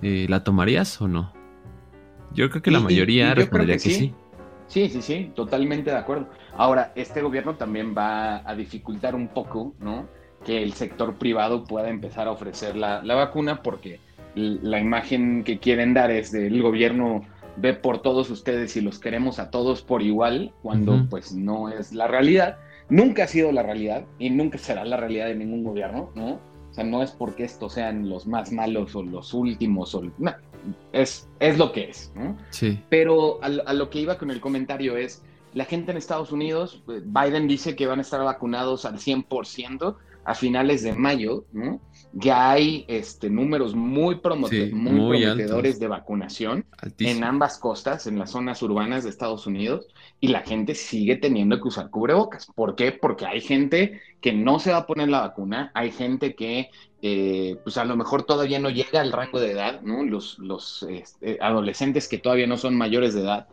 [0.01, 1.31] eh, ¿la tomarías o no?
[2.33, 3.95] Yo creo que la Y- mayoría y respondería que que, sí.
[3.95, 4.13] sí.
[4.67, 6.27] Sí, sí, sí, totalmente de acuerdo.
[6.57, 10.07] Ahora, este gobierno también va a dificultar un poco, ¿no?
[10.43, 13.99] Que el sector privado pueda empezar a ofrecer la, la vacuna porque
[14.33, 17.21] la imagen que quieren dar es del gobierno
[17.57, 21.93] ve por todos ustedes y los queremos a todos por igual, cuando pues no es
[21.93, 22.57] la realidad.
[22.89, 26.33] Nunca ha sido la realidad y nunca será la realidad de ningún gobierno, ¿no?
[26.69, 30.33] O sea, no es porque estos sean los más malos o los últimos, o, no,
[30.91, 32.37] es, es lo que es, ¿no?
[32.49, 32.79] Sí.
[32.89, 35.23] Pero a, lo- a lo que iba con el comentario es,
[35.53, 39.95] la gente en Estados Unidos, eh, Biden dice que van a estar vacunados al 100%
[40.27, 41.79] a finales de mayo, ¿no?
[42.13, 44.15] Ya hay este, números muy,
[44.49, 45.79] Sí, muy, muy prometedores altos.
[45.79, 47.17] de vacunación Altísimo.
[47.17, 49.85] en ambas costas, en las zonas urbanas de Estados Unidos,
[50.19, 52.47] y la gente sigue teniendo que usar cubrebocas.
[52.55, 52.91] ¿Por qué?
[52.91, 56.69] Porque hay gente que no se va a poner la vacuna, hay gente que
[57.07, 60.03] eh, pues a lo mejor todavía no llega al rango de edad, ¿no?
[60.03, 63.47] Los, este, adolescentes que todavía no son mayores de edad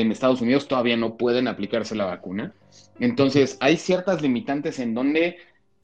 [0.00, 2.54] en Estados Unidos todavía no pueden aplicarse la vacuna.
[2.98, 5.38] Entonces, hay ciertas limitantes en donde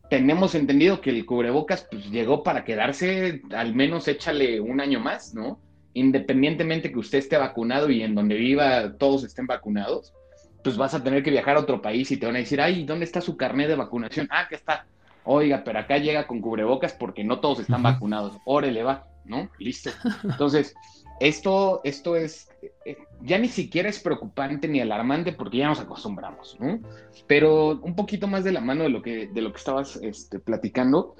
[0.08, 5.34] tenemos entendido que el cubrebocas pues, llegó para quedarse, al menos échale un año más,
[5.34, 5.60] ¿no?
[5.94, 10.14] Independientemente que usted esté vacunado y en donde viva todos estén vacunados,
[10.62, 12.84] pues vas a tener que viajar a otro país y te van a decir, ay,
[12.84, 14.28] ¿dónde está su carnet de vacunación?
[14.30, 14.86] Ah, que está.
[15.30, 18.38] Oiga, pero acá llega con cubrebocas porque no todos están vacunados.
[18.46, 19.50] Órale, va, ¿no?
[19.58, 19.90] Listo.
[20.24, 20.74] Entonces,
[21.20, 22.48] esto, esto es,
[22.86, 26.80] eh, ya ni siquiera es preocupante ni alarmante porque ya nos acostumbramos, ¿no?
[27.26, 30.38] Pero un poquito más de la mano de lo que, de lo que estabas este,
[30.38, 31.14] platicando,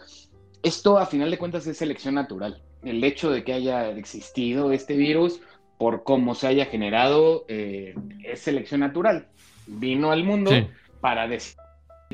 [0.63, 2.63] esto a final de cuentas es selección natural.
[2.83, 5.43] El hecho de que haya existido este virus,
[5.77, 7.95] por cómo se haya generado, eh,
[8.25, 9.29] es selección natural.
[9.67, 10.67] Vino al mundo Sí.
[11.03, 11.57] para decir,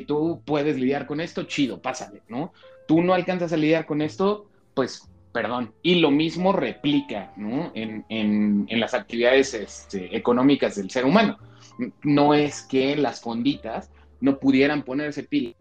[0.03, 2.53] tú puedes lidiar con esto, chido, pásale, ¿no?
[2.87, 5.73] Tú no alcanzas a lidiar con esto, pues, perdón.
[5.81, 7.71] Y lo mismo replica ¿no?
[7.73, 11.37] en, en, en, las actividades este, económicas del ser humano.
[12.03, 15.51] No es que las fonditas no pudieran ponerse pila,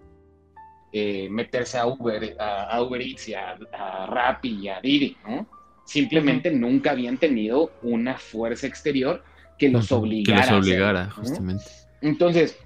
[0.92, 5.47] eh, meterse a Uber, a, Uber Eats y a, a Rappi y a Didi, ¿no?
[5.85, 9.25] Simplemente nunca habían tenido una fuerza exterior
[9.59, 10.44] que los obligara.
[10.44, 11.64] Que los obligara, justamente.
[12.01, 12.59] Entonces,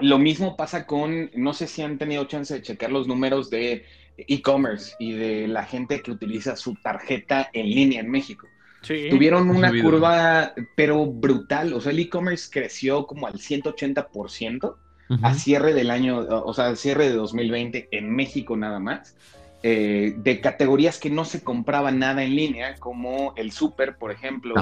[0.00, 3.84] lo mismo pasa con, no sé si han tenido chance de checar los números de
[4.16, 8.46] e-commerce y de la gente que utiliza su tarjeta en línea en México.
[8.82, 11.72] Sí, Tuvieron una curva, pero brutal.
[11.72, 14.76] O sea, el e-commerce creció como al 180%
[15.22, 19.16] a cierre del año, o sea, al cierre de 2020 en México nada más.
[19.64, 24.54] Eh, de categorías que no se compraba nada en línea, como el súper, por ejemplo,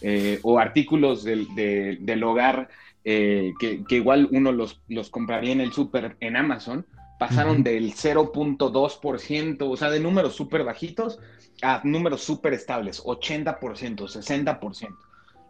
[0.00, 2.68] eh, o artículos del, del hogar
[3.04, 6.86] eh, que, que, igual uno los, los compraría en el súper en Amazon,
[7.18, 11.20] pasaron del 0.2%, o sea, de números súper bajitos
[11.62, 14.96] a números súper estables, 80%, 60%.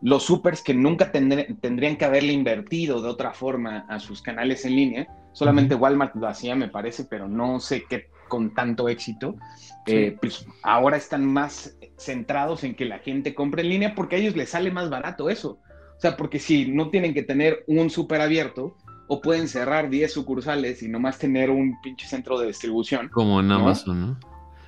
[0.03, 4.77] Los supers que nunca tendrían que haberle invertido de otra forma a sus canales en
[4.77, 9.37] línea, solamente Walmart lo hacía, me parece, pero no sé qué con tanto éxito,
[9.87, 14.19] eh, pues ahora están más centrados en que la gente compre en línea porque a
[14.19, 15.59] ellos les sale más barato eso.
[15.97, 18.77] O sea, porque si no tienen que tener un súper abierto
[19.07, 23.09] o pueden cerrar 10 sucursales y nomás tener un pinche centro de distribución.
[23.09, 24.21] Como en Amazon, ¿no?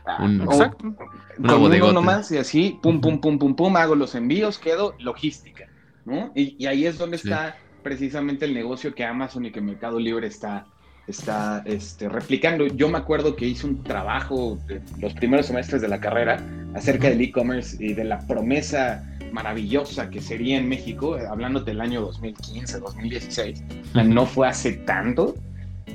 [0.07, 0.95] Ah, exacto.
[1.39, 4.95] Una con uno nomás y así, pum, pum, pum, pum, pum, hago los envíos, quedo
[5.01, 5.69] logística,
[6.05, 6.31] ¿no?
[6.35, 10.67] Y, ahí es donde está precisamente el negocio que Amazon y que Mercado Libre está
[11.09, 12.67] está este, replicando.
[12.67, 14.59] Yo me acuerdo que hice un trabajo
[14.99, 16.41] los primeros semestres de la carrera
[16.75, 22.01] acerca del e-commerce y de la promesa maravillosa que sería en México, hablando del año
[22.01, 23.65] 2015, 2016,
[24.05, 25.35] no fue hace tanto.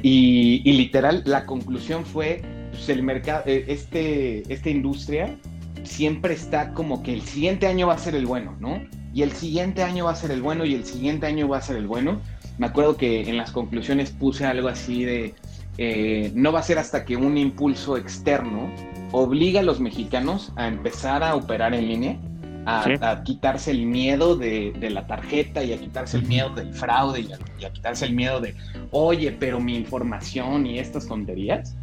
[0.03, 2.41] Y, literal, la conclusión fue,
[2.71, 5.35] pues el mercado, eh, este, esta industria
[5.83, 8.81] siempre está como que el siguiente año va a ser el bueno, ¿no?
[9.13, 11.61] Y el siguiente año va a ser el bueno y el siguiente año va a
[11.61, 12.19] ser el bueno
[12.61, 15.33] me acuerdo que en las conclusiones puse algo así de,
[15.79, 18.71] eh, no va a ser hasta que un impulso externo
[19.11, 22.19] obliga a los mexicanos a empezar a operar en línea,
[22.65, 27.63] a, quitarse el miedo de, la tarjeta y a quitarse el miedo del fraude y
[27.63, 28.55] a, quitarse el miedo de,
[28.91, 31.75] oye, pero mi información y estas tonterías,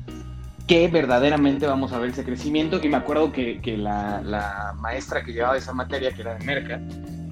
[0.66, 2.78] que verdaderamente vamos a ver ese crecimiento.
[2.82, 6.80] Y me acuerdo que, la, maestra que llevaba esa materia, que era de Merca,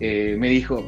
[0.00, 0.82] eh, me dijo,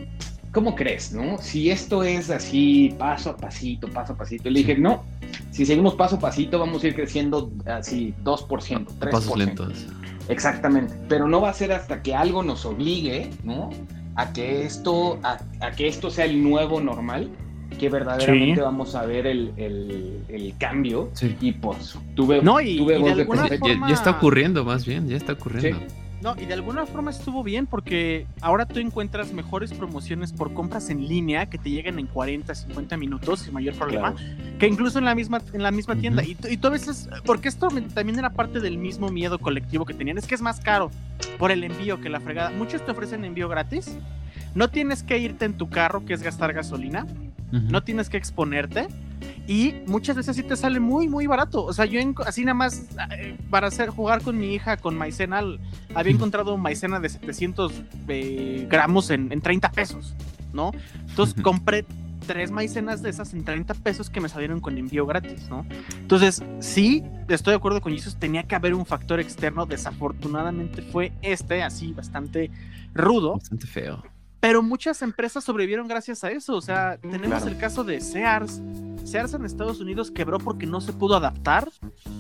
[0.53, 1.38] ¿cómo crees, no?
[1.38, 4.51] Si esto es así, paso a pasito, paso a pasito.
[4.51, 5.05] Le dije, no,
[5.51, 9.11] si seguimos paso a pasito, vamos a ir creciendo así 2%, 3%.
[9.11, 9.87] Pasos lentos.
[10.29, 13.71] Exactamente, pero no va a ser hasta que algo nos obligue, ¿no?
[14.14, 15.38] A que esto, a,
[15.73, 17.31] que esto sea el nuevo normal,
[17.79, 21.11] que verdaderamente vamos a ver el, el, cambio.
[21.41, 23.01] Y pues tuve, no, y, tuve
[23.88, 25.81] ya, está ocurriendo, más bien, ya está ocurriendo.
[26.20, 30.90] No, y de alguna forma estuvo bien porque ahora tú encuentras mejores promociones por compras
[30.90, 34.14] en línea que te lleguen en 40, 50 minutos sin mayor problema,
[34.59, 36.24] que incluso en la misma, en la misma tienda.
[36.24, 39.94] y, y, tú a veces, porque esto también era parte del mismo miedo colectivo que
[39.94, 40.90] tenían, es que es más caro
[41.38, 42.50] por el envío que la fregada.
[42.50, 43.96] Muchos te ofrecen envío gratis,
[44.57, 47.07] no tienes que irte en tu carro, que es gastar gasolina,
[47.52, 48.88] no tienes que exponerte
[49.49, 51.65] y muchas veces sí te sale muy, muy barato.
[51.65, 55.43] O sea, yo así nada más eh, para hacer jugar con mi hija con maicena,
[55.95, 57.73] había encontrado maicena de 700
[58.09, 60.15] eh, gramos en, 30 pesos,
[60.53, 60.73] ¿no?
[61.09, 61.87] Entonces compré
[62.27, 65.65] tres maicenas de esas en 30 pesos que me salieron con envío gratis, ¿no?
[65.99, 69.65] Entonces, sí, estoy de acuerdo con Jesus, tenía que haber un factor externo.
[69.65, 72.51] Desafortunadamente fue este, así, bastante
[72.93, 73.33] rudo.
[73.33, 74.03] Bastante feo
[74.41, 76.55] pero muchas empresas sobrevivieron gracias a eso.
[76.55, 78.61] O sea, tenemos el caso de Sears.
[79.11, 81.68] Sears en Estados Unidos quebró porque no se pudo adaptar.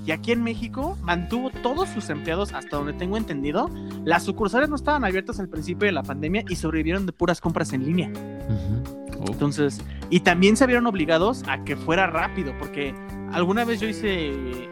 [0.06, 3.70] Y aquí en México mantuvo todos sus empleados, hasta donde tengo entendido.
[4.04, 7.72] Las sucursales no estaban abiertas al principio de la pandemia y sobrevivieron de puras compras
[7.72, 8.10] en línea.
[9.18, 9.24] Oh.
[9.28, 12.94] Entonces, y también se vieron obligados a que fuera rápido, porque
[13.32, 14.30] alguna vez yo hice,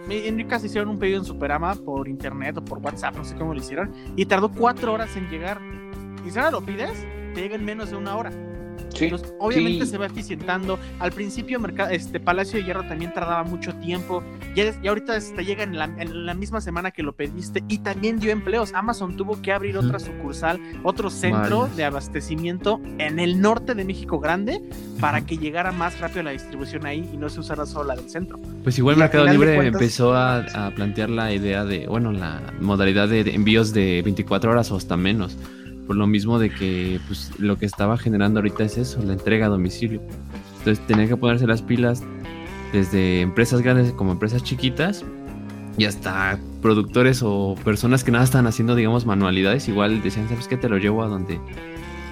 [0.09, 3.35] en mi casa hicieron un pedido en Superama por internet o por WhatsApp, no sé
[3.35, 5.61] cómo lo hicieron, y tardó cuatro horas en llegar.
[6.27, 7.07] ¿Y si ahora lo pides?
[7.37, 8.31] te llega en menos de una hora.
[8.99, 10.79] Entonces, obviamente se va eficientando.
[10.99, 14.23] Al principio, este Palacio de Hierro también tardaba mucho tiempo.
[14.55, 18.31] Ya, y ahorita te llega en la, misma semana que lo pediste y también dio
[18.31, 18.73] empleos.
[18.75, 24.21] Amazon tuvo que abrir otra sucursal, otro centro de abastecimiento en el norte de México
[24.21, 24.63] Grande
[25.01, 28.09] para que llegara más rápido la distribución ahí y no se usara solo la del
[28.09, 28.39] centro.
[28.63, 33.21] Pues igual Mercado Libre empezó a, a plantear la idea de, bueno, la modalidad de
[33.35, 35.37] envíos de 24 horas o hasta menos
[35.87, 39.47] por lo mismo de que pues, lo que estaba generando ahorita es eso, la entrega
[39.47, 40.01] a domicilio.
[40.59, 42.03] Entonces tenía que ponerse las pilas
[42.73, 45.05] desde empresas grandes como empresas chiquitas
[45.79, 50.57] Y hasta productores o personas que nada están haciendo, digamos, manualidades, igual decían, ¿sabes qué?
[50.57, 51.39] Te lo llevo a donde,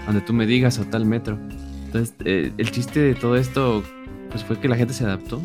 [0.07, 1.39] donde tú me digas o tal metro.
[1.87, 3.83] Entonces, eh, el chiste de todo esto,
[4.31, 5.41] pues fue que la gente se adaptó.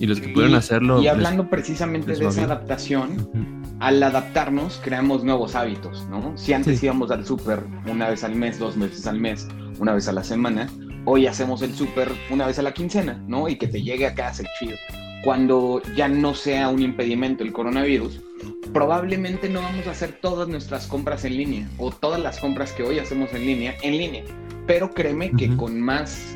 [0.00, 0.98] Y los que pudieron Y- hacerlo.
[0.98, 3.55] Y les- hablando precisamente les de esa adaptación, Ujú.
[3.80, 6.36] Al adaptarnos creamos nuevos hábitos, ¿no?
[6.36, 6.86] Si antes Sí.
[6.86, 9.46] íbamos al súper una vez al mes, dos veces al mes,
[9.78, 10.68] una vez a la semana,
[11.04, 13.48] hoy hacemos el súper una vez a la quincena, ¿no?
[13.48, 14.76] Y que te llegue a casa el chido.
[15.24, 18.20] Cuando ya no sea un impedimento el coronavirus,
[18.72, 22.82] probablemente no vamos a hacer todas nuestras compras en línea o todas las compras que
[22.82, 24.24] hoy hacemos en línea en línea.
[24.66, 25.56] Pero créeme que Ujú.
[25.56, 26.34] con más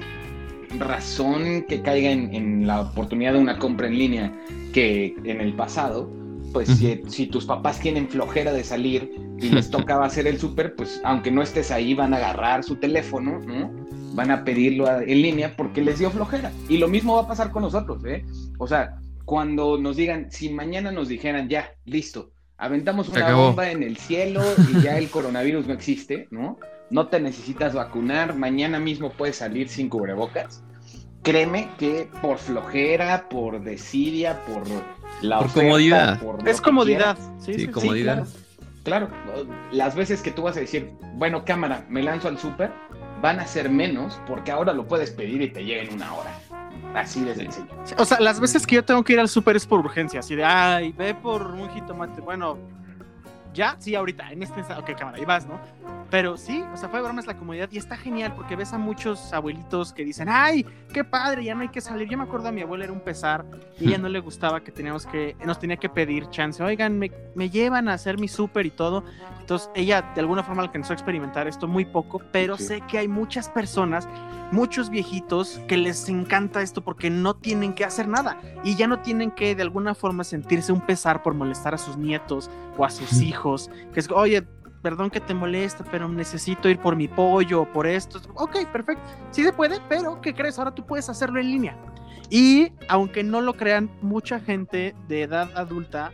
[0.78, 4.32] razón que caiga en, en la oportunidad de una compra en línea
[4.72, 6.08] que en el pasado,
[6.52, 10.74] pues si, si tus papás tienen flojera de salir y les tocaba hacer el súper,
[10.74, 13.70] pues aunque no estés ahí van a agarrar su teléfono, ¿no?
[14.14, 16.50] Van a pedirlo a- en línea porque les dio flojera.
[16.68, 18.24] Y lo mismo va a pasar con nosotros, ¿eh?
[18.58, 23.46] O sea, cuando nos digan, si mañana nos dijeran, ya, listo, aventamos Se una acabó.
[23.46, 26.58] bomba en el cielo y ya el coronavirus no existe, ¿no?
[26.90, 30.64] No te necesitas vacunar, mañana mismo puedes salir sin cubrebocas.
[31.22, 34.62] Créeme que por flojera, por desidia, por
[35.22, 36.20] la Por oferta, comodidad.
[36.20, 37.16] por Es comodidad.
[37.38, 37.68] Sí, Sí, sí, sí.
[37.68, 38.26] comodidad.
[38.82, 39.08] Claro,
[39.72, 42.72] las veces que tú vas a decir, bueno, cámara, me lanzo al súper,
[43.20, 46.30] van a ser menos porque ahora lo puedes pedir y te llega en una hora.
[46.94, 47.66] Así de sencillo.
[47.98, 50.34] O sea, las veces que yo tengo que ir al súper es por urgencia, así
[50.34, 52.20] de, ay, ve por un jitomate.
[52.22, 52.56] Bueno,
[53.52, 55.58] ya, sí, ahorita, en este ok, cámara, ahí vas, ¿no?
[56.10, 58.78] Pero sí, o sea, fue de bromas la comodidad y está genial porque ves a
[58.78, 62.08] muchos abuelitos que dicen, ay, qué padre, ya no hay que salir.
[62.08, 63.44] Yo me acuerdo a mi abuela era un pesar
[63.78, 67.12] y ella no le gustaba que teníamos que, nos tenía que pedir chance, oigan, me,
[67.36, 69.04] me llevan a hacer mi súper y todo.
[69.38, 72.64] Entonces ella de alguna forma alcanzó a experimentar esto muy poco, pero Sí.
[72.64, 74.08] sé que hay muchas personas,
[74.50, 78.98] muchos viejitos que les encanta esto porque no tienen que hacer nada y ya no
[78.98, 82.90] tienen que de alguna forma sentirse un pesar por molestar a sus nietos o a
[82.90, 83.16] sus Mm.
[83.40, 84.42] Hijos, que es, oye,
[84.82, 88.20] perdón que te molesta, pero necesito ir por mi pollo o por esto.
[88.34, 89.02] Ok, perfecto.
[89.30, 90.58] Sí se puede, pero ¿qué crees?
[90.58, 91.76] Ahora tú puedes hacerlo en línea.
[92.30, 96.12] Y aunque no lo crean, mucha gente de edad adulta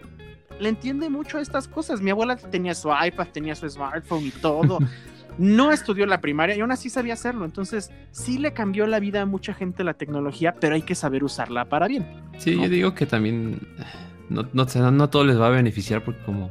[0.58, 2.00] le entiende mucho a estas cosas.
[2.00, 4.78] Mi abuela tenía su iPad, tenía su smartphone y todo.
[5.38, 7.44] No estudió la primaria y aún así sabía hacerlo.
[7.44, 11.22] Entonces, sí le cambió la vida a mucha gente la tecnología, pero hay que saber
[11.24, 12.06] usarla para bien.
[12.38, 12.62] Sí, ¿no?
[12.62, 13.60] yo digo que también
[14.28, 16.50] no, no, todos les va a beneficiar porque como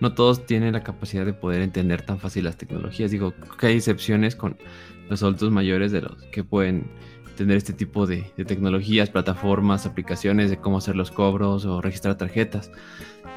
[0.00, 3.10] no todos tienen la capacidad de poder entender tan fácil las tecnologías.
[3.10, 4.56] Digo que hay excepciones con
[5.08, 6.86] los adultos mayores de los que pueden
[7.36, 12.16] tener este tipo de, de tecnologías, plataformas, aplicaciones de cómo hacer los cobros o registrar
[12.16, 12.70] tarjetas.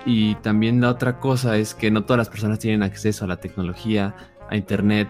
[0.06, 3.38] Y también la otra cosa es que no todas las personas tienen acceso a la
[3.38, 4.16] tecnología,
[4.50, 5.10] a internet,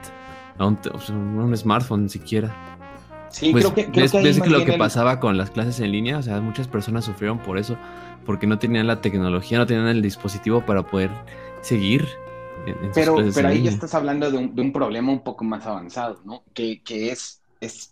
[0.58, 2.56] a un, smartphone siquiera.
[3.30, 5.80] Sí, Pues, creo que, creo ves, que ves lo que el- pasaba con las clases
[5.82, 7.78] en línea, o sea, muchas personas sufrieron por eso,
[8.30, 11.10] porque no tenían la tecnología, no tenían el dispositivo para poder
[11.62, 12.08] seguir
[12.68, 15.24] en, en sus Pero, pero ahí ya estás hablando de un, de un problema un
[15.24, 16.44] poco más avanzado, ¿no?
[16.54, 17.92] Que, que es, es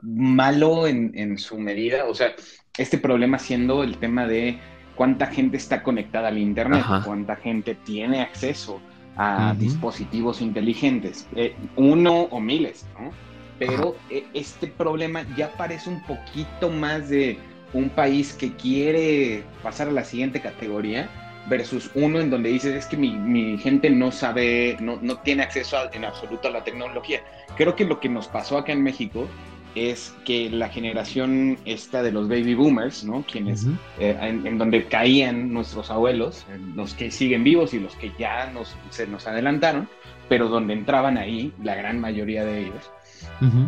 [0.00, 2.04] malo en, en su medida.
[2.04, 2.36] O sea,
[2.78, 4.60] este problema siendo el tema de
[4.94, 7.02] cuánta gente está conectada al Internet, Ajá.
[7.04, 8.80] cuánta gente tiene acceso
[9.16, 13.10] a dispositivos inteligentes, eh, uno o miles, ¿no?
[13.58, 17.40] Pero eh, este problema ya parece un poquito más de
[17.74, 21.08] un país que quiere pasar a la siguiente categoría
[21.48, 25.42] versus uno en donde dices es que mi, mi gente no sabe, no, no tiene
[25.42, 27.20] acceso a- en absoluto a la tecnología.
[27.56, 29.28] Creo que lo que nos pasó acá en México
[29.74, 33.24] es que la generación esta de los baby boomers, ¿no?
[33.30, 33.66] Quienes,
[33.98, 38.12] eh, en, en donde caían nuestros abuelos, eh, los que siguen vivos y los que
[38.18, 39.88] ya nos, se nos adelantaron,
[40.28, 42.90] pero donde entraban ahí, la gran mayoría de ellos,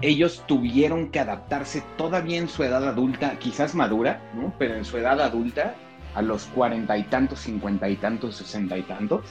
[0.03, 4.53] Ellos tuvieron que adaptarse todavía en su edad adulta, quizás madura, ¿no?
[4.59, 5.75] Pero en su edad adulta,
[6.15, 9.23] a los cuarenta y tantos, cincuenta y tantos, sesenta y tantos,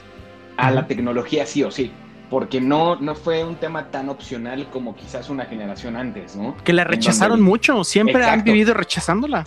[0.56, 1.90] a la tecnología sí o sí.
[2.30, 6.56] Porque no, no fue un tema tan opcional como quizás una generación antes, ¿no?
[6.64, 9.44] Que la rechazaron donde- mucho, siempre han vivido rechazándola.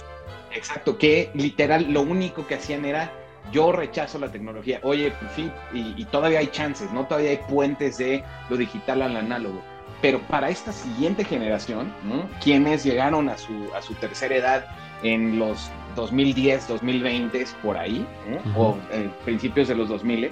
[0.54, 3.12] Exacto, que literal lo único que hacían era
[3.52, 4.80] yo rechazo la tecnología.
[4.84, 7.06] Oye, pues sí, y, y todavía hay chances, ¿no?
[7.06, 9.62] Todavía hay puentes de lo digital al análogo.
[10.02, 12.30] Pero para esta siguiente generación, ¿no?
[12.42, 14.66] Quienes llegaron a su, a su tercera edad
[15.04, 18.52] en los 2010, 2020, por ahí, ¿no?
[18.52, 18.62] Ujú.
[18.62, 20.32] o eh, principios de los 2000,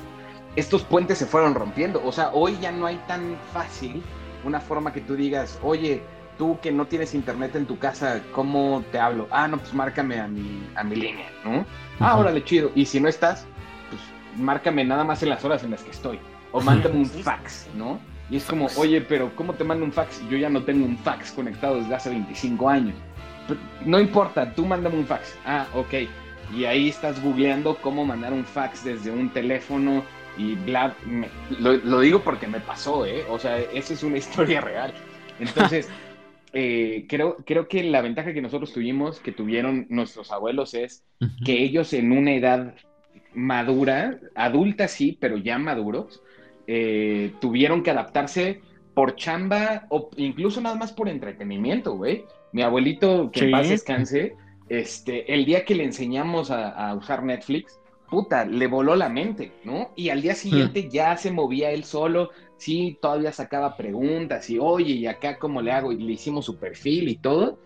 [0.56, 2.02] estos puentes se fueron rompiendo.
[2.06, 4.02] O sea, hoy ya no hay tan fácil
[4.44, 6.02] una forma que tú digas, oye,
[6.38, 9.28] tú que no tienes internet en tu casa, ¿cómo te hablo?
[9.32, 11.66] Ah, no, pues márcame a mi, a mi línea, ¿no?
[12.00, 12.22] Ah, Ujú.
[12.22, 12.72] órale, chido.
[12.76, 13.46] Y si no estás,
[13.90, 14.02] pues
[14.40, 16.20] márcame nada más en las horas en las que estoy.
[16.52, 18.00] O mándame un fax, ¿no?
[18.30, 20.22] Y es como, oye, pero ¿cómo te mando un fax?
[20.28, 23.02] Yo ya no tengo un fax conectado desde hace 25 años.
[23.46, 25.40] Pero no importa, tú mándame un fax.
[25.46, 25.94] Ah, ok.
[26.50, 31.74] y ahí estás googleando cómo mandar un fax desde un teléfono y bla, me- lo,
[31.78, 33.26] lo digo porque me pasó, ¿eh?
[33.30, 34.94] O sea, esa es una historia real.
[35.40, 35.94] Entonces,
[36.54, 41.06] eh, creo, creo que la ventaja que nosotros tuvimos, que tuvieron nuestros abuelos, es
[41.44, 42.76] que ellos en una edad
[43.34, 46.22] madura, adulta sí, pero ya maduros,
[46.68, 48.62] eh, tuvieron que adaptarse
[48.94, 52.26] por chamba o incluso nada más por entretenimiento, güey.
[52.52, 53.52] Mi abuelito, que en Sí.
[53.52, 54.36] paz descanse,
[54.70, 59.52] este, el día que le enseñamos a, a usar Netflix, puta, le voló la mente,
[59.64, 59.92] ¿no?
[59.96, 64.94] Y al día siguiente ya se movía él solo, sí, todavía sacaba preguntas y, oye,
[64.94, 65.92] ¿y acá cómo le hago?
[65.92, 67.60] Y le hicimos su perfil y todo.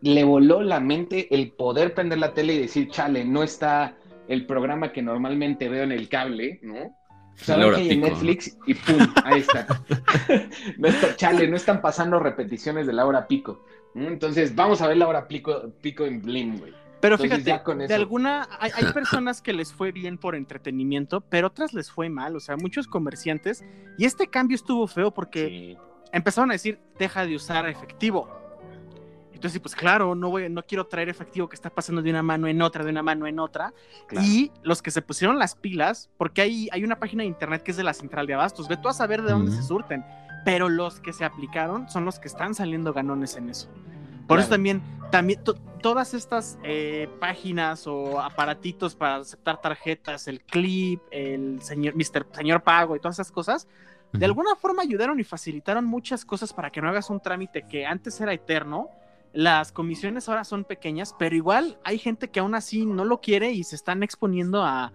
[0.00, 3.96] Le voló la mente el poder prender la tele y decir, chale, no está
[4.28, 6.94] el programa que normalmente veo en el cable, ¿no?
[7.46, 8.00] Laura que hay en.
[8.00, 9.66] Netflix y pum, ahí está.
[10.78, 11.16] no está.
[11.16, 13.64] Chale, no están pasando repeticiones de la hora pico.
[13.94, 16.72] Entonces, vamos a ver la hora pico, pico en Blim, güey.
[17.00, 21.20] Pero Entonces, fíjate, con de alguna, hay, hay personas que les fue bien por entretenimiento,
[21.20, 23.64] pero otras les fue mal, o sea, muchos comerciantes,
[23.96, 25.76] y este cambio estuvo feo porque Sí.
[26.12, 28.28] empezaron a decir, deja de usar efectivo.
[29.38, 32.48] Entonces, pues claro, no, voy, no quiero traer efectivo que está pasando de una mano
[32.48, 33.72] en otra, de una mano en otra.
[34.08, 34.26] Claro.
[34.26, 37.70] Y los que se pusieron las pilas, porque hay, hay una página de internet que
[37.70, 40.04] es de la central de abastos, ve tú a saber de dónde se surten,
[40.44, 43.68] pero los que se aplicaron son los que están saliendo ganones en eso.
[44.26, 44.56] Por eso Claro.
[44.56, 44.82] también,
[45.12, 51.94] también to- todas estas eh, páginas o aparatitos para aceptar tarjetas, el clip, el señor,
[51.94, 52.26] Mr.
[52.32, 53.68] señor Pago y todas esas cosas,
[54.12, 57.86] de alguna forma ayudaron y facilitaron muchas cosas para que no hagas un trámite que
[57.86, 58.88] antes era eterno.
[59.32, 63.52] Las comisiones ahora son pequeñas, pero igual hay gente que aún así no lo quiere
[63.52, 64.92] y se están exponiendo a,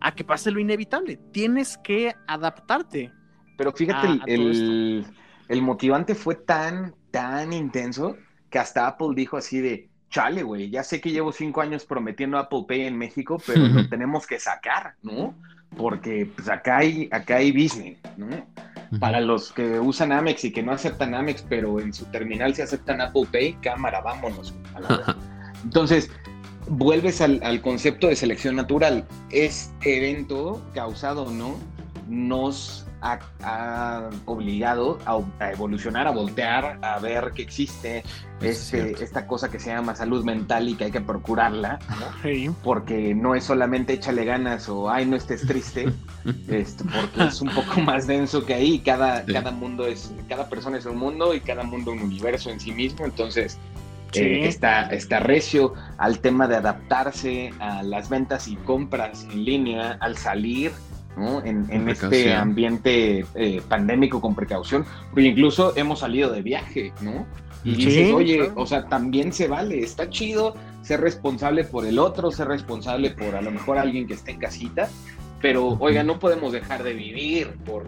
[0.00, 1.16] a que pase lo inevitable.
[1.32, 3.12] Tienes que adaptarte.
[3.56, 5.06] Pero fíjate, a- el, a todo el,
[5.48, 8.16] el motivante fue tan, tan intenso
[8.50, 12.38] que hasta Apple dijo así de, chale, güey, ya sé que llevo cinco años prometiendo
[12.38, 15.34] Apple Pay en México, pero lo tenemos que sacar, ¿no?
[15.76, 18.28] Porque pues acá hay, acá hay business, ¿no?
[19.00, 22.62] Para los que usan Amex y que no aceptan Amex, pero en su terminal se
[22.62, 24.54] aceptan Apple Pay, cámara, vámonos.
[24.74, 25.16] a la.
[25.64, 26.10] Entonces,
[26.68, 29.06] vuelves al, al concepto de selección natural.
[29.30, 31.56] Este evento, causado o no,
[32.08, 38.04] nos ha, ha obligado a, a evolucionar, a voltear, a ver que existe
[38.40, 42.22] es este, esta cosa que se llama salud mental y que hay que procurarla, ¿no?
[42.22, 42.50] Sí.
[42.64, 45.92] porque no es solamente échale ganas o ay, no estés triste,
[46.48, 48.78] este, porque es un poco más denso que ahí.
[48.80, 49.32] Cada, Sí.
[49.32, 52.72] cada mundo es, cada persona es un mundo y cada mundo un universo en sí
[52.72, 53.04] mismo.
[53.04, 53.58] Entonces,
[54.12, 54.20] Sí.
[54.20, 59.96] eh, está, está recio al tema de adaptarse a las ventas y compras en línea,
[60.00, 60.72] al salir.
[61.16, 61.44] ¿No?
[61.44, 67.26] En, este ambiente eh, pandémico con precaución, porque incluso hemos salido de viaje, ¿no?
[67.64, 71.98] Y Sí, dices, oye, o sea, también se vale, está chido ser responsable por el
[71.98, 74.88] otro, ser responsable por a lo mejor alguien que esté en casita,
[75.40, 77.86] pero oiga, no podemos dejar de vivir por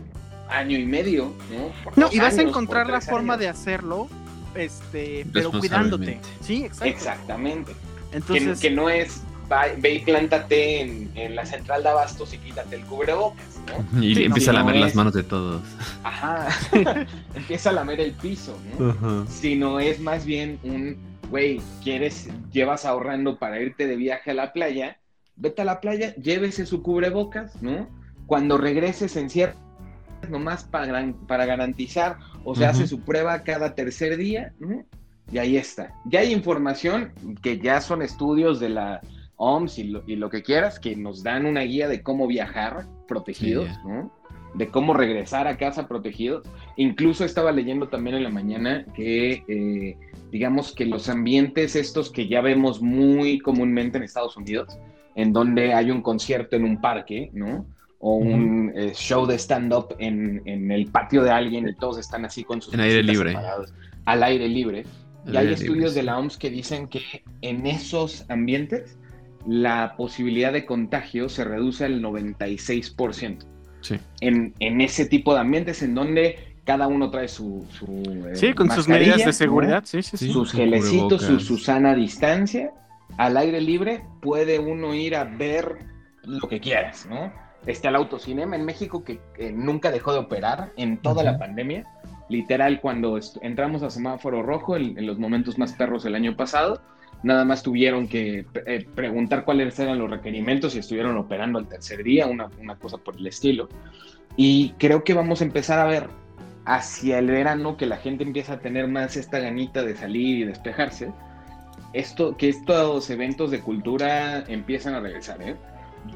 [0.49, 1.73] año y medio, ¿no?
[1.83, 3.41] Por No, y vas a encontrar la forma años.
[3.41, 4.09] de hacerlo,
[4.55, 6.21] este, pero cuidándote.
[6.41, 6.87] Sí, exacto.
[6.87, 7.73] Exactamente.
[7.73, 12.33] Que, Entonces, que no es, va- ve y plántate en, en la central de abastos
[12.35, 14.03] y quítate el cubrebocas, ¿no?
[14.03, 15.63] Y Sí, empieza no, a lamer no las manos de todos.
[16.03, 16.49] Ajá.
[17.35, 18.91] Empieza a lamer el piso, ¿no?
[18.91, 19.25] Ajá.
[19.29, 20.97] sino es más bien un,
[21.31, 24.99] güey, quieres, llevas ahorrando para irte de viaje a la playa,
[25.37, 27.89] vete a la playa, llévese su cubrebocas, ¿no?
[28.27, 29.55] Cuando regreses, encierra
[30.31, 32.71] nomás para, para garantizar o se Ujú.
[32.71, 34.83] hace su prueba cada tercer día, ¿no?
[35.33, 35.95] Y ahí está.
[36.07, 39.01] Ya hay información que ya son estudios de la
[39.37, 42.87] OMS y lo, y lo que quieras, que nos dan una guía de cómo viajar
[43.09, 43.89] protegidos, Sí.
[43.89, 44.13] ¿no?
[44.55, 46.45] De cómo regresar a casa protegidos.
[46.77, 49.97] Incluso estaba leyendo también en la mañana que, eh,
[50.31, 54.79] digamos que los ambientes estos que ya vemos muy comúnmente en Estados Unidos,
[55.17, 57.67] en donde hay un concierto en un parque, ¿no?
[57.99, 62.25] O un eh, show de stand-up en, en el patio de alguien y todos están
[62.25, 63.31] así con sus En aire libre.
[63.31, 63.73] separados,
[64.05, 64.85] al aire libre.
[65.27, 67.01] Al Y hay aire estudios libre, de la OMS que dicen que
[67.41, 68.99] en esos ambientes
[69.47, 73.45] la posibilidad de contagio se reduce al 96%.
[73.81, 73.99] Sí.
[74.21, 77.67] En, en ese tipo de ambientes en donde cada uno trae su...
[77.71, 77.87] su,
[78.29, 80.27] eh, sí, con sus medidas de seguridad, sí, sí, sí.
[80.27, 80.33] Sí.
[80.33, 82.73] sus su gelecitos, su, su sana distancia,
[83.19, 85.79] al aire libre, puede uno ir a ver
[86.25, 87.33] lo que quieras, ¿no?
[87.67, 91.85] Está el autocinema en México que, que nunca dejó de operar en toda la pandemia.
[92.29, 96.83] Literal, cuando entramos a semáforo rojo en, en los momentos más perros del año pasado,
[97.23, 102.03] nada más tuvieron que eh, preguntar cuáles eran los requerimientos y estuvieron operando al tercer
[102.03, 103.69] día, una, una cosa por el estilo.
[104.37, 106.09] Y creo que vamos a empezar a ver
[106.65, 110.45] hacia el verano que la gente empieza a tener más esta ganita de salir y
[110.45, 111.13] despejarse,
[111.93, 115.57] esto, que estos eventos de cultura empiezan a regresar, ¿eh?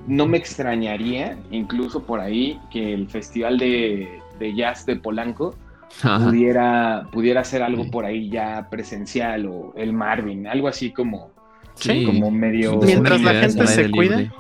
[0.06, 5.54] No me extrañaría, incluso por ahí, que el Festival de, de Jazz de Polanco
[6.02, 6.26] Ajá.
[6.26, 7.90] pudiera, pudiera hacer algo Sí.
[7.90, 11.30] por ahí ya presencial o el Marvin, algo así como,
[11.74, 12.04] Sí.
[12.04, 12.76] como medio...
[12.78, 14.30] Mientras la gente se cuide.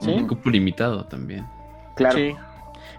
[0.00, 0.10] Sí.
[0.10, 1.44] Un cupo limitado también.
[1.96, 2.16] Claro.
[2.16, 2.34] Sí.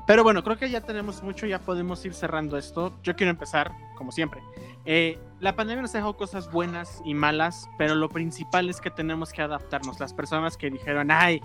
[0.05, 2.93] Pero bueno, creo que ya tenemos mucho, ya podemos ir cerrando esto.
[3.03, 4.41] Yo quiero empezar, como siempre.
[4.85, 9.31] Eh, la pandemia nos dejó cosas buenas y malas, pero lo principal es que tenemos
[9.31, 9.99] que adaptarnos.
[9.99, 11.41] Las personas que dijeron, ay,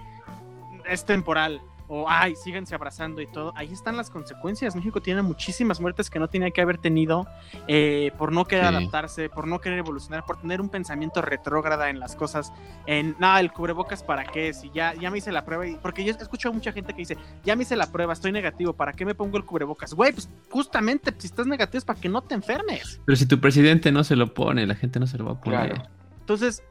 [0.88, 1.60] es temporal,
[1.94, 4.74] o ay, síganse abrazando y todo, ahí están las consecuencias.
[4.74, 7.26] México tiene muchísimas muertes que no tenía que haber tenido
[7.68, 8.74] eh, por no querer Sí.
[8.74, 12.52] adaptarse, por no querer evolucionar, por tener un pensamiento retrógrada en las cosas,
[12.86, 16.04] en, nada, el cubrebocas para qué, si ya, ya me hice la prueba, y, porque
[16.04, 18.72] yo he escuchado a mucha gente que dice, ya me hice la prueba, estoy negativo,
[18.72, 19.94] ¿para qué me pongo el cubrebocas?
[19.94, 23.00] Güey, pues justamente, si estás negativo es para que no te enfermes.
[23.04, 25.40] Pero si tu presidente no se lo pone, la gente no se lo va a
[25.40, 25.74] poner.
[25.74, 25.88] Claro.
[26.20, 26.62] Entonces,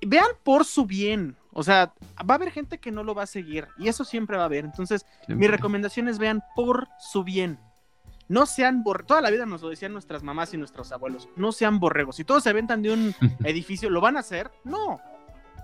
[0.00, 1.36] vean por su bien.
[1.54, 1.94] O sea,
[2.28, 4.46] va a haber gente que no lo va a seguir y eso siempre va a
[4.46, 4.64] haber.
[4.64, 5.48] Entonces, mi Siempre.
[5.48, 7.60] recomendación es vean por su bien.
[8.28, 9.06] No sean borregos.
[9.06, 11.28] Toda la vida nos lo decían nuestras mamás y nuestros abuelos.
[11.36, 12.16] No sean borregos.
[12.16, 14.50] Si todos se aventan de un edificio, ¿lo van a hacer?
[14.64, 15.00] No.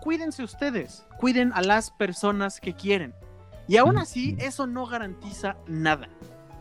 [0.00, 1.06] Cuídense ustedes.
[1.18, 3.14] Cuiden a las personas que quieren.
[3.66, 6.08] Y aún así, eso no garantiza nada.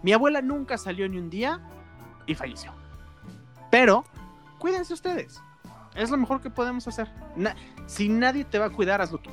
[0.04, 1.60] Mi abuela nunca salió ni un día
[2.26, 2.74] y falleció.
[3.70, 4.06] Pero,
[4.58, 5.42] cuídense ustedes.
[6.00, 7.08] Es lo mejor que podemos hacer.
[7.36, 9.30] Na- si nadie te va a cuidar, hazlo tú.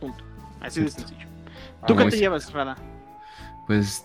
[0.00, 0.24] Punto.
[0.60, 1.26] Así de sencillo.
[1.86, 2.76] ¿Tú qué te llevas, Rada?
[3.66, 4.04] Pues,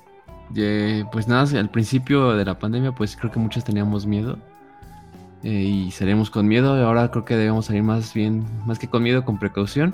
[0.56, 4.38] eh, pues nada, al principio de la pandemia, pues creo que muchos teníamos miedo.
[5.46, 6.78] eh, y salimos con miedo.
[6.80, 9.94] Y ahora creo que debemos salir más bien, más que con miedo, con precaución,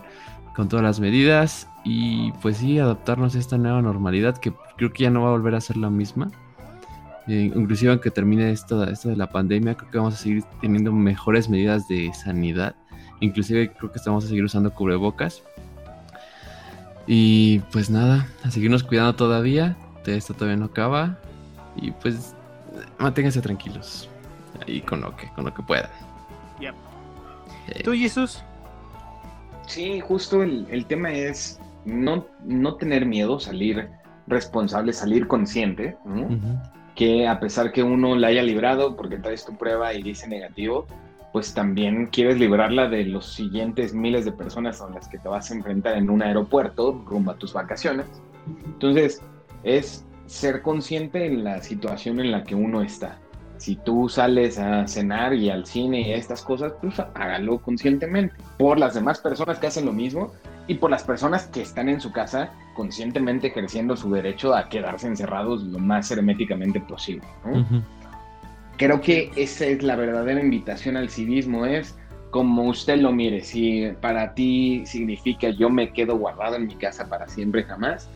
[0.56, 1.68] con todas las medidas.
[1.84, 5.32] Y pues sí, adaptarnos a esta nueva normalidad que creo que ya no va a
[5.32, 6.30] volver a ser la misma.
[7.28, 10.92] Eh, inclusive aunque termine esto, esto de la pandemia, creo que vamos a seguir teniendo
[10.92, 12.76] mejores medidas de sanidad.
[13.20, 15.44] Inclusive creo que estamos a seguir usando cubrebocas.
[17.06, 19.76] Y pues nada, a seguirnos cuidando todavía.
[20.06, 21.18] Esto todavía no acaba.
[21.76, 22.36] Y pues
[22.98, 24.10] manténganse tranquilos.
[24.66, 25.90] Ahí con lo que, con lo que puedan.
[26.60, 26.76] Yep.
[27.68, 28.44] Eh, ¿Tú, Jesús?
[29.68, 33.90] Sí, justo el, el tema es no, no tener miedo, salir
[34.28, 36.28] responsable, salir consciente, ¿no?
[37.00, 40.86] Que a pesar que uno la haya librado porque traes tu prueba y dice negativo,
[41.32, 45.50] pues también quieres librarla de los siguientes miles de personas con las que te vas
[45.50, 48.06] a enfrentar en un aeropuerto rumbo a tus vacaciones.
[48.66, 49.22] Entonces,
[49.64, 53.18] es ser consciente en la situación en la que uno está.
[53.56, 58.36] Si tú sales a cenar y al cine y a estas cosas, pues hágalo conscientemente.
[58.58, 60.34] Por las demás personas que hacen lo mismo
[60.70, 65.08] y por las personas que están en su casa conscientemente ejerciendo su derecho a quedarse
[65.08, 67.28] encerrados lo más herméticamente posible.
[67.44, 67.60] ¿no?
[67.60, 67.82] Ujú.
[68.78, 71.98] Creo que esa es la verdadera invitación al civismo, es
[72.30, 77.10] como usted lo mire, si para ti significa yo me quedo guardado en mi casa
[77.10, 78.08] para siempre jamás,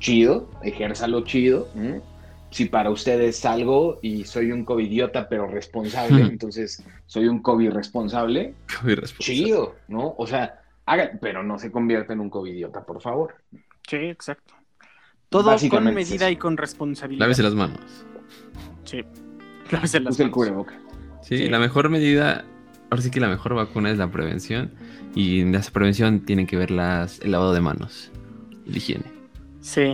[0.00, 1.68] chido, ejérzalo chido.
[1.76, 2.02] ¿no?
[2.50, 7.70] Si para usted es algo y soy un covidiota pero responsable, entonces soy un COVID
[7.70, 8.54] responsable.
[9.20, 10.16] chido, ¿no?
[10.18, 10.59] O sea,
[10.92, 13.34] haga, pero no se convierta en un covidiota, por favor.
[13.88, 14.54] Sí, exacto.
[15.28, 17.20] Todo con es medida y con responsabilidad.
[17.24, 17.80] Lávese las manos.
[18.84, 19.02] Sí.
[19.70, 20.34] Lávese las Use el manos.
[20.34, 20.80] cubreboca.
[21.22, 21.48] Sí, Sí.
[21.48, 22.44] la mejor medida,
[22.90, 24.72] ahora sí que la mejor vacuna es la prevención.
[25.14, 28.10] Y en esa prevención tienen que ver las, el lavado de manos.
[28.64, 29.04] Y la higiene.
[29.60, 29.92] Sí.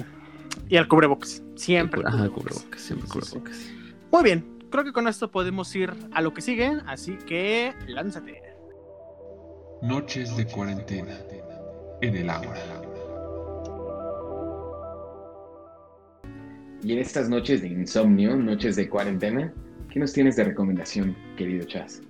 [0.68, 1.42] Y al cubrebocas.
[1.55, 2.03] Siempre.
[2.07, 2.55] Ajá, cubrebocas.
[2.55, 3.28] cubrebocas, siempre Sí, sí.
[3.30, 3.70] cubrebocas.
[4.12, 4.57] Muy bien.
[4.70, 6.78] Creo que con esto podemos ir a lo que sigue.
[6.86, 8.42] Así que lánzate.
[9.87, 11.16] Noches de cuarentena
[12.01, 12.55] en el agua.
[16.82, 19.53] Y en estas noches de insomnio, noches de cuarentena,
[19.91, 22.03] ¿qué nos tienes de recomendación, querido Chas?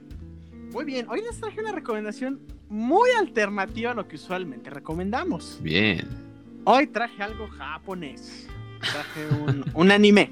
[0.73, 1.07] Muy bien.
[1.09, 5.59] Hoy les traje una recomendación muy alternativa a lo que usualmente recomendamos.
[5.63, 6.07] Bien.
[6.65, 8.49] Hoy traje algo japonés.
[8.81, 10.31] Traje un, un anime.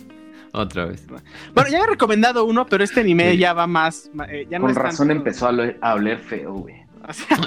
[0.53, 1.05] Otra vez.
[1.53, 3.39] Bueno, ya he recomendado uno, pero este anime Sí.
[3.39, 4.11] ya va más.
[4.29, 6.84] eh, ya no Con es razón tanto- empezó a oler feo, güey.
[7.09, 7.37] O sea,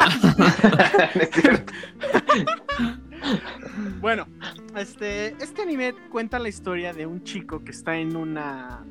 [3.92, 4.28] No bueno,
[4.76, 8.86] este, este anime cuenta la historia de un chico que está en una.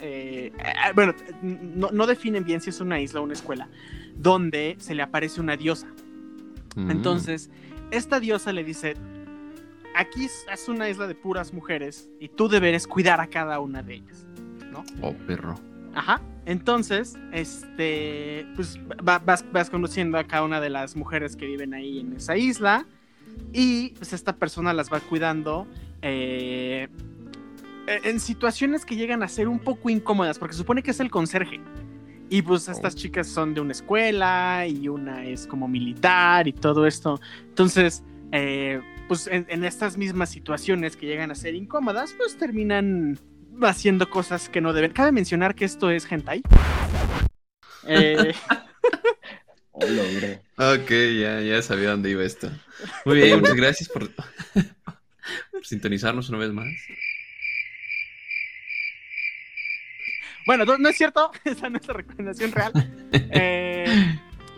[0.00, 3.68] eh, eh, bueno, no, no definen bien si es una isla o una escuela,
[4.16, 5.86] donde se le aparece una diosa.
[6.76, 6.90] Mm.
[6.90, 7.50] Entonces,
[7.90, 8.94] esta diosa le dice:
[9.94, 13.82] Aquí es- es una isla de puras mujeres y tú deberes cuidar a cada una
[13.82, 14.26] de ellas.
[15.02, 15.54] Oh, perro.
[15.94, 16.20] Ajá.
[16.44, 18.78] Entonces, este, pues
[19.08, 22.36] va- vas, vas conociendo a cada una de las mujeres que viven ahí en esa
[22.36, 22.86] isla
[23.52, 25.66] y pues esta persona las va cuidando
[26.02, 26.88] eh,
[27.86, 31.60] en situaciones que llegan a ser un poco incómodas porque supone que es el conserje
[32.28, 36.86] Y pues estas chicas son de una escuela y una es como militar y todo
[36.86, 37.20] esto.
[37.48, 43.18] Entonces, eh, pues en, en estas mismas situaciones que llegan a ser incómodas, pues terminan
[43.62, 44.92] haciendo cosas que no deben.
[44.92, 46.42] Cabe mencionar que esto es hentai.
[47.86, 48.34] Eh.
[50.58, 52.50] Ok, ya, ya sabía dónde iba esto.
[53.04, 56.66] Muy bien, muchas gracias por, por sintonizarnos una vez más.
[60.46, 62.72] bueno, no, es cierto, esa no es la recomendación real.
[63.12, 63.86] Eh,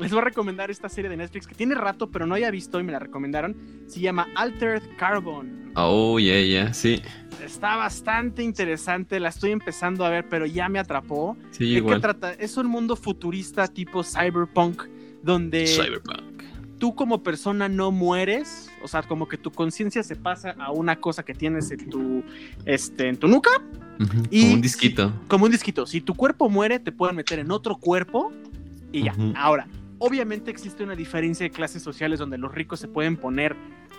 [0.01, 2.81] les voy a recomendar esta serie de Netflix que tiene rato, pero no había visto
[2.81, 3.57] y me la recomendaron.
[3.87, 5.73] Se llama Altered Carbon.
[5.77, 7.03] Oh, ya, ya, sí.
[7.43, 11.37] Está bastante interesante, la estoy empezando a ver, pero ya me atrapó.
[11.51, 12.33] Sí, ¿De qué trata?
[12.33, 14.83] Es un mundo futurista tipo cyberpunk,
[15.23, 16.43] donde Cyberpunk.
[16.79, 20.97] tú como persona no mueres, o sea, como que tu conciencia se pasa a una
[21.01, 22.23] cosa que tienes en tu,
[22.67, 23.51] este, en tu nuca,
[24.31, 25.13] Y- Como un disquito.
[25.29, 25.87] como un disquito.
[25.87, 28.33] Si tu cuerpo muere, te pueden meter en otro cuerpo
[28.91, 29.15] y ya.
[29.37, 29.69] Ahora,
[29.99, 33.55] obviamente existe una diferencia de clases sociales donde los ricos se pueden poner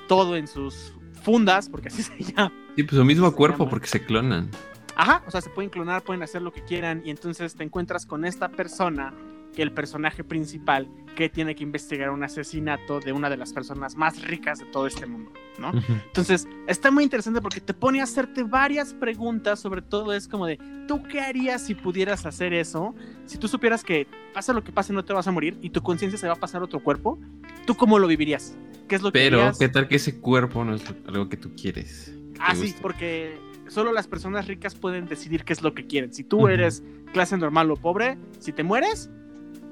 [0.09, 0.93] todo en sus
[1.25, 2.53] fundas, porque así se llama.
[2.75, 4.49] Sí, pues su mismo cuerpo porque se clonan.
[4.95, 8.05] Ajá, o sea, se pueden clonar, pueden hacer lo que quieran y entonces te encuentras
[8.05, 9.13] con esta persona,
[9.55, 13.95] que el personaje principal, que tiene que investigar un asesinato de una de las personas
[13.95, 15.71] más ricas de todo este mundo, ¿no?
[15.87, 20.45] Entonces, está muy interesante porque te pone a hacerte varias preguntas, sobre todo es como
[20.45, 22.93] de, ¿tú qué harías si pudieras hacer eso?
[23.25, 25.81] Si tú supieras que pasa lo que pase, no te vas a morir y tu
[25.81, 27.17] conciencia se va a pasar a otro cuerpo,
[27.65, 28.57] ¿tú cómo lo vivirías?
[28.87, 29.57] ¿Qué es lo que Pero, harías?
[29.57, 32.13] ¿qué tal que ese cuerpo no es algo que tú quieres?
[32.33, 36.13] que Ah, sí, porque solo las personas ricas pueden decidir qué es lo que quieren.
[36.13, 36.83] Si tú eres
[37.13, 39.09] clase normal o pobre, si te mueres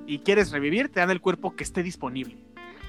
[0.07, 2.37] y quieres revivir, te dan el cuerpo que esté disponible.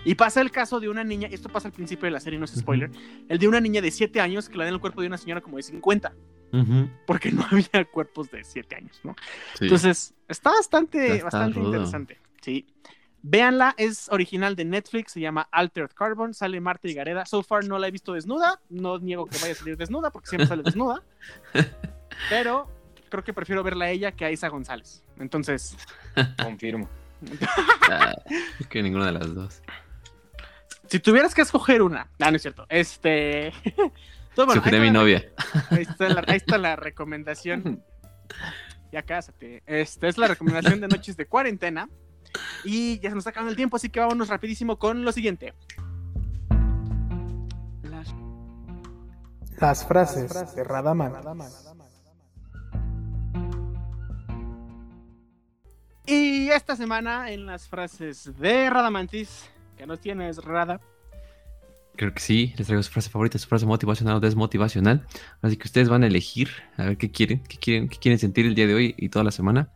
[0.06, 2.44] Y pasa el caso de una niña, esto pasa al principio de la serie, no
[2.44, 2.90] es spoiler,
[3.28, 5.40] el de una niña de 7 años que le dan el cuerpo de una señora
[5.40, 6.12] como de 50,
[6.52, 9.16] Ujú, porque no había cuerpos de 7 años, ¿no?
[9.54, 9.64] sí.
[9.64, 11.68] Entonces, está bastante, Está bastante rudo.
[11.68, 12.18] interesante.
[12.42, 12.66] Sí.
[13.26, 17.24] Véanla, es original de Netflix, se llama Altered Carbon, sale Marta y Gareda.
[17.24, 20.28] So far no la he visto desnuda, no niego que vaya a salir desnuda porque
[20.28, 21.02] siempre sale desnuda.
[22.28, 22.68] Pero
[23.08, 25.02] creo que prefiero verla a ella que a Isa González.
[25.18, 25.74] Entonces,
[26.42, 26.86] Confirmo.
[27.90, 28.14] Ah,
[28.60, 29.62] es que ninguna de las dos.
[30.88, 32.66] si tuvieras que escoger una, ah, no es cierto.
[32.68, 33.52] Este.
[34.36, 35.32] Bueno, Escogeré a ahí mi está la- novia.
[35.70, 37.82] Ahí está, la, ahí está la recomendación.
[38.92, 39.62] Ya cásate.
[39.66, 41.88] Esta es la recomendación de noches de cuarentena.
[42.64, 45.52] Y ya se nos está acabando el tiempo, así que vámonos rapidísimo con lo siguiente.
[47.82, 48.14] Las-
[49.60, 51.12] Las frases de Radaman.
[56.06, 60.80] Y esta semana en las frases de Radamantis, que nos tienes, Rada.
[61.96, 65.06] Creo que sí, les traigo su frase favorita, su frase motivacional o desmotivacional.
[65.40, 68.46] Así que ustedes van a elegir a ver qué quieren, qué quieren, qué quieren sentir
[68.46, 69.70] el día de hoy y toda la semana.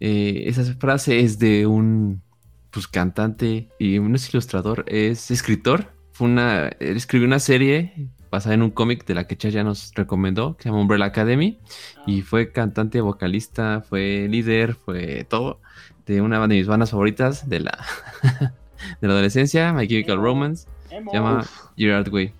[0.00, 2.22] Eh, esa frase es de un
[2.70, 5.92] pues, cantante y un ilustrador, es escritor.
[6.12, 9.92] Fue una, escribió una serie basada en un cómic de la que Chas ya nos
[9.94, 11.58] recomendó, que se llama Umbrella Academy.
[12.06, 15.60] Y fue cantante, vocalista, fue líder, fue todo
[16.06, 17.78] de una de mis bandas favoritas de la,
[19.00, 20.68] de la adolescencia, My Chemical Romance.
[20.90, 21.10] Emo.
[21.10, 21.44] Se llama
[21.76, 22.32] Gerard Way.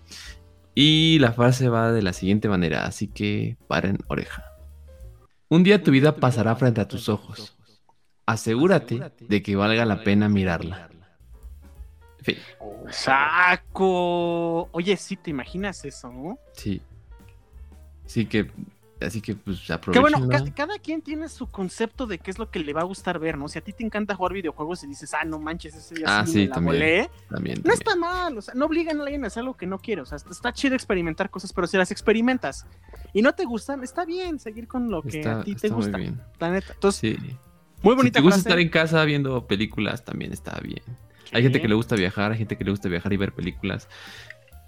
[0.75, 4.45] Y la frase va de la siguiente manera, así que paren oreja.
[5.49, 7.57] Un día tu vida pasará frente a tus ojos.
[8.27, 10.91] Asegúrate de que valga la pena mirarla.
[12.91, 14.69] Saco.
[14.73, 16.11] Oye, sí, ¿te imaginas eso?
[16.11, 16.39] no?
[16.53, 16.81] Sí.
[18.07, 18.51] Sí que,
[19.01, 20.03] así que pues Que aprovechen.
[20.03, 22.85] bueno, ca- cada quien tiene su concepto de qué es lo que le va a
[22.85, 23.49] gustar ver, ¿no?
[23.49, 26.25] Si a ti te encanta jugar videojuegos y dices, ah, no manches, ese día Ah,
[26.25, 26.75] sí, sí, me la también.
[26.77, 27.73] volé", También, No también.
[27.73, 30.07] está mal, o sea, no obligan a alguien a hacer algo que no quiere, o
[30.07, 32.65] sea, está- chido experimentar cosas, pero si las experimentas
[33.13, 35.77] y no te gustan, está bien seguir con lo que Está, a ti te está
[35.77, 36.21] muy gusta, bien.
[36.39, 36.73] la neta.
[36.75, 37.37] Entonces, Sí.
[37.83, 38.49] muy Si bonita te gusta frase.
[38.49, 40.83] estar en casa viendo películas, también está bien.
[41.33, 43.89] Hay gente que le gusta viajar, hay gente que le gusta viajar y ver películas.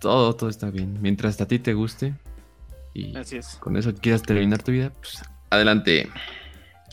[0.00, 0.98] Todo, todo está bien.
[1.00, 2.14] Mientras a ti te guste
[2.94, 3.56] y Así es.
[3.56, 6.09] con eso quieras terminar tu vida, pues adelante.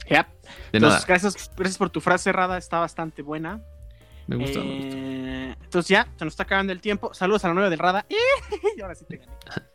[0.10, 0.28] Yep.
[0.72, 1.06] De Entonces, nada.
[1.08, 3.62] gracias, gracias por tu frase cerrada, está bastante buena.
[4.28, 4.60] Me gustó.
[4.64, 7.14] Eh, entonces ya, se nos está acabando el tiempo.
[7.14, 8.06] Saludos a la nueva del Rada.
[8.78, 9.32] Y ahora sí te gané.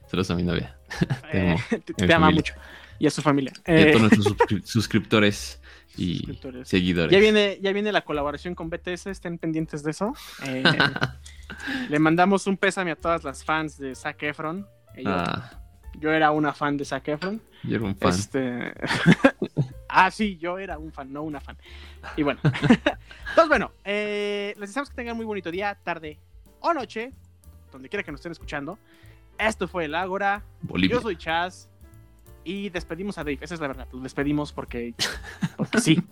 [0.07, 0.77] Saludos a mi novia.
[1.31, 1.61] Te Eh, amo.
[1.85, 2.55] te, te ama mucho.
[2.99, 3.53] Y a su familia.
[3.67, 5.60] Y a Eh, todos nuestros suscri- suscriptores
[5.97, 7.13] y seguidores.
[7.13, 10.15] ya, viene, ya viene la colaboración con BTS, estén pendientes de eso.
[10.47, 10.63] Eh,
[11.89, 14.67] le mandamos un pésame a todas las fans de Zac Efron.
[14.95, 15.61] Eh, Yo, Ah,
[15.99, 17.41] yo era una fan de Zac Efron.
[17.65, 18.11] yo era un fan.
[18.11, 18.73] Este...
[19.89, 21.57] ah, sí, yo era un fan, no una fan.
[22.17, 22.41] Y bueno.
[22.45, 22.79] Entonces,
[23.49, 26.19] bueno, eh, les deseamos que tengan muy bonito día, tarde
[26.61, 27.13] o noche,
[27.73, 28.79] donde quiera que nos estén escuchando.
[29.39, 30.45] Esto fue el Ágora.
[30.63, 30.97] Bolivia.
[30.97, 31.70] Yo soy Chaz.
[32.45, 33.39] Y despedimos a Dave.
[33.41, 33.89] Esa es la verdad.
[33.93, 34.95] Lo despedimos porque,
[35.57, 36.03] porque sí.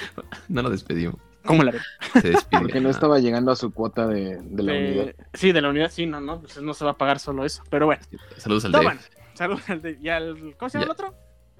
[0.48, 1.16] No lo despedimos.
[1.44, 1.80] ¿Cómo la ven?
[2.20, 2.60] Se despide.
[2.60, 5.14] Porque no estaba llegando a su cuota de, de la unidad.
[5.32, 7.62] Sí, de la unidad, sí, no, no, pues no se va a pagar solo eso.
[7.70, 8.02] Pero bueno,
[8.36, 8.84] Saludos al Dave.
[8.84, 9.00] bueno.
[9.34, 10.54] Saludos al de, y al.
[10.58, 10.84] ¿Cómo se llama Ya.
[10.84, 11.14] el otro?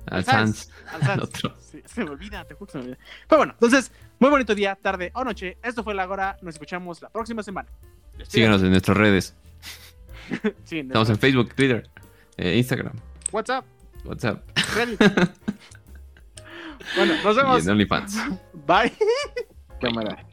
[0.07, 0.57] Al Sans.
[0.57, 0.95] Sans.
[0.95, 1.11] Al Sans.
[1.11, 1.57] Al otro.
[1.59, 2.99] Sí, se me olvida, te juro que se me olvida.
[3.29, 5.57] Pero bueno, entonces, muy bonito día, tarde o noche.
[5.63, 6.37] Esto fue la Agora.
[6.43, 7.69] Nos escuchamos la próxima semana.
[8.19, 8.31] Despídete.
[8.31, 9.35] Síganos en nuestras redes.
[10.65, 11.89] Sí, en Estamos en Facebook, Twitter,
[12.37, 12.93] eh, Instagram,
[13.33, 13.65] WhatsApp,
[14.09, 14.43] WhatsApp
[14.75, 14.99] Reddit.
[16.97, 17.67] bueno, nos y vemos.
[17.67, 18.17] en OnlyFans.
[18.67, 18.93] Bye.
[19.81, 20.25] Cámara.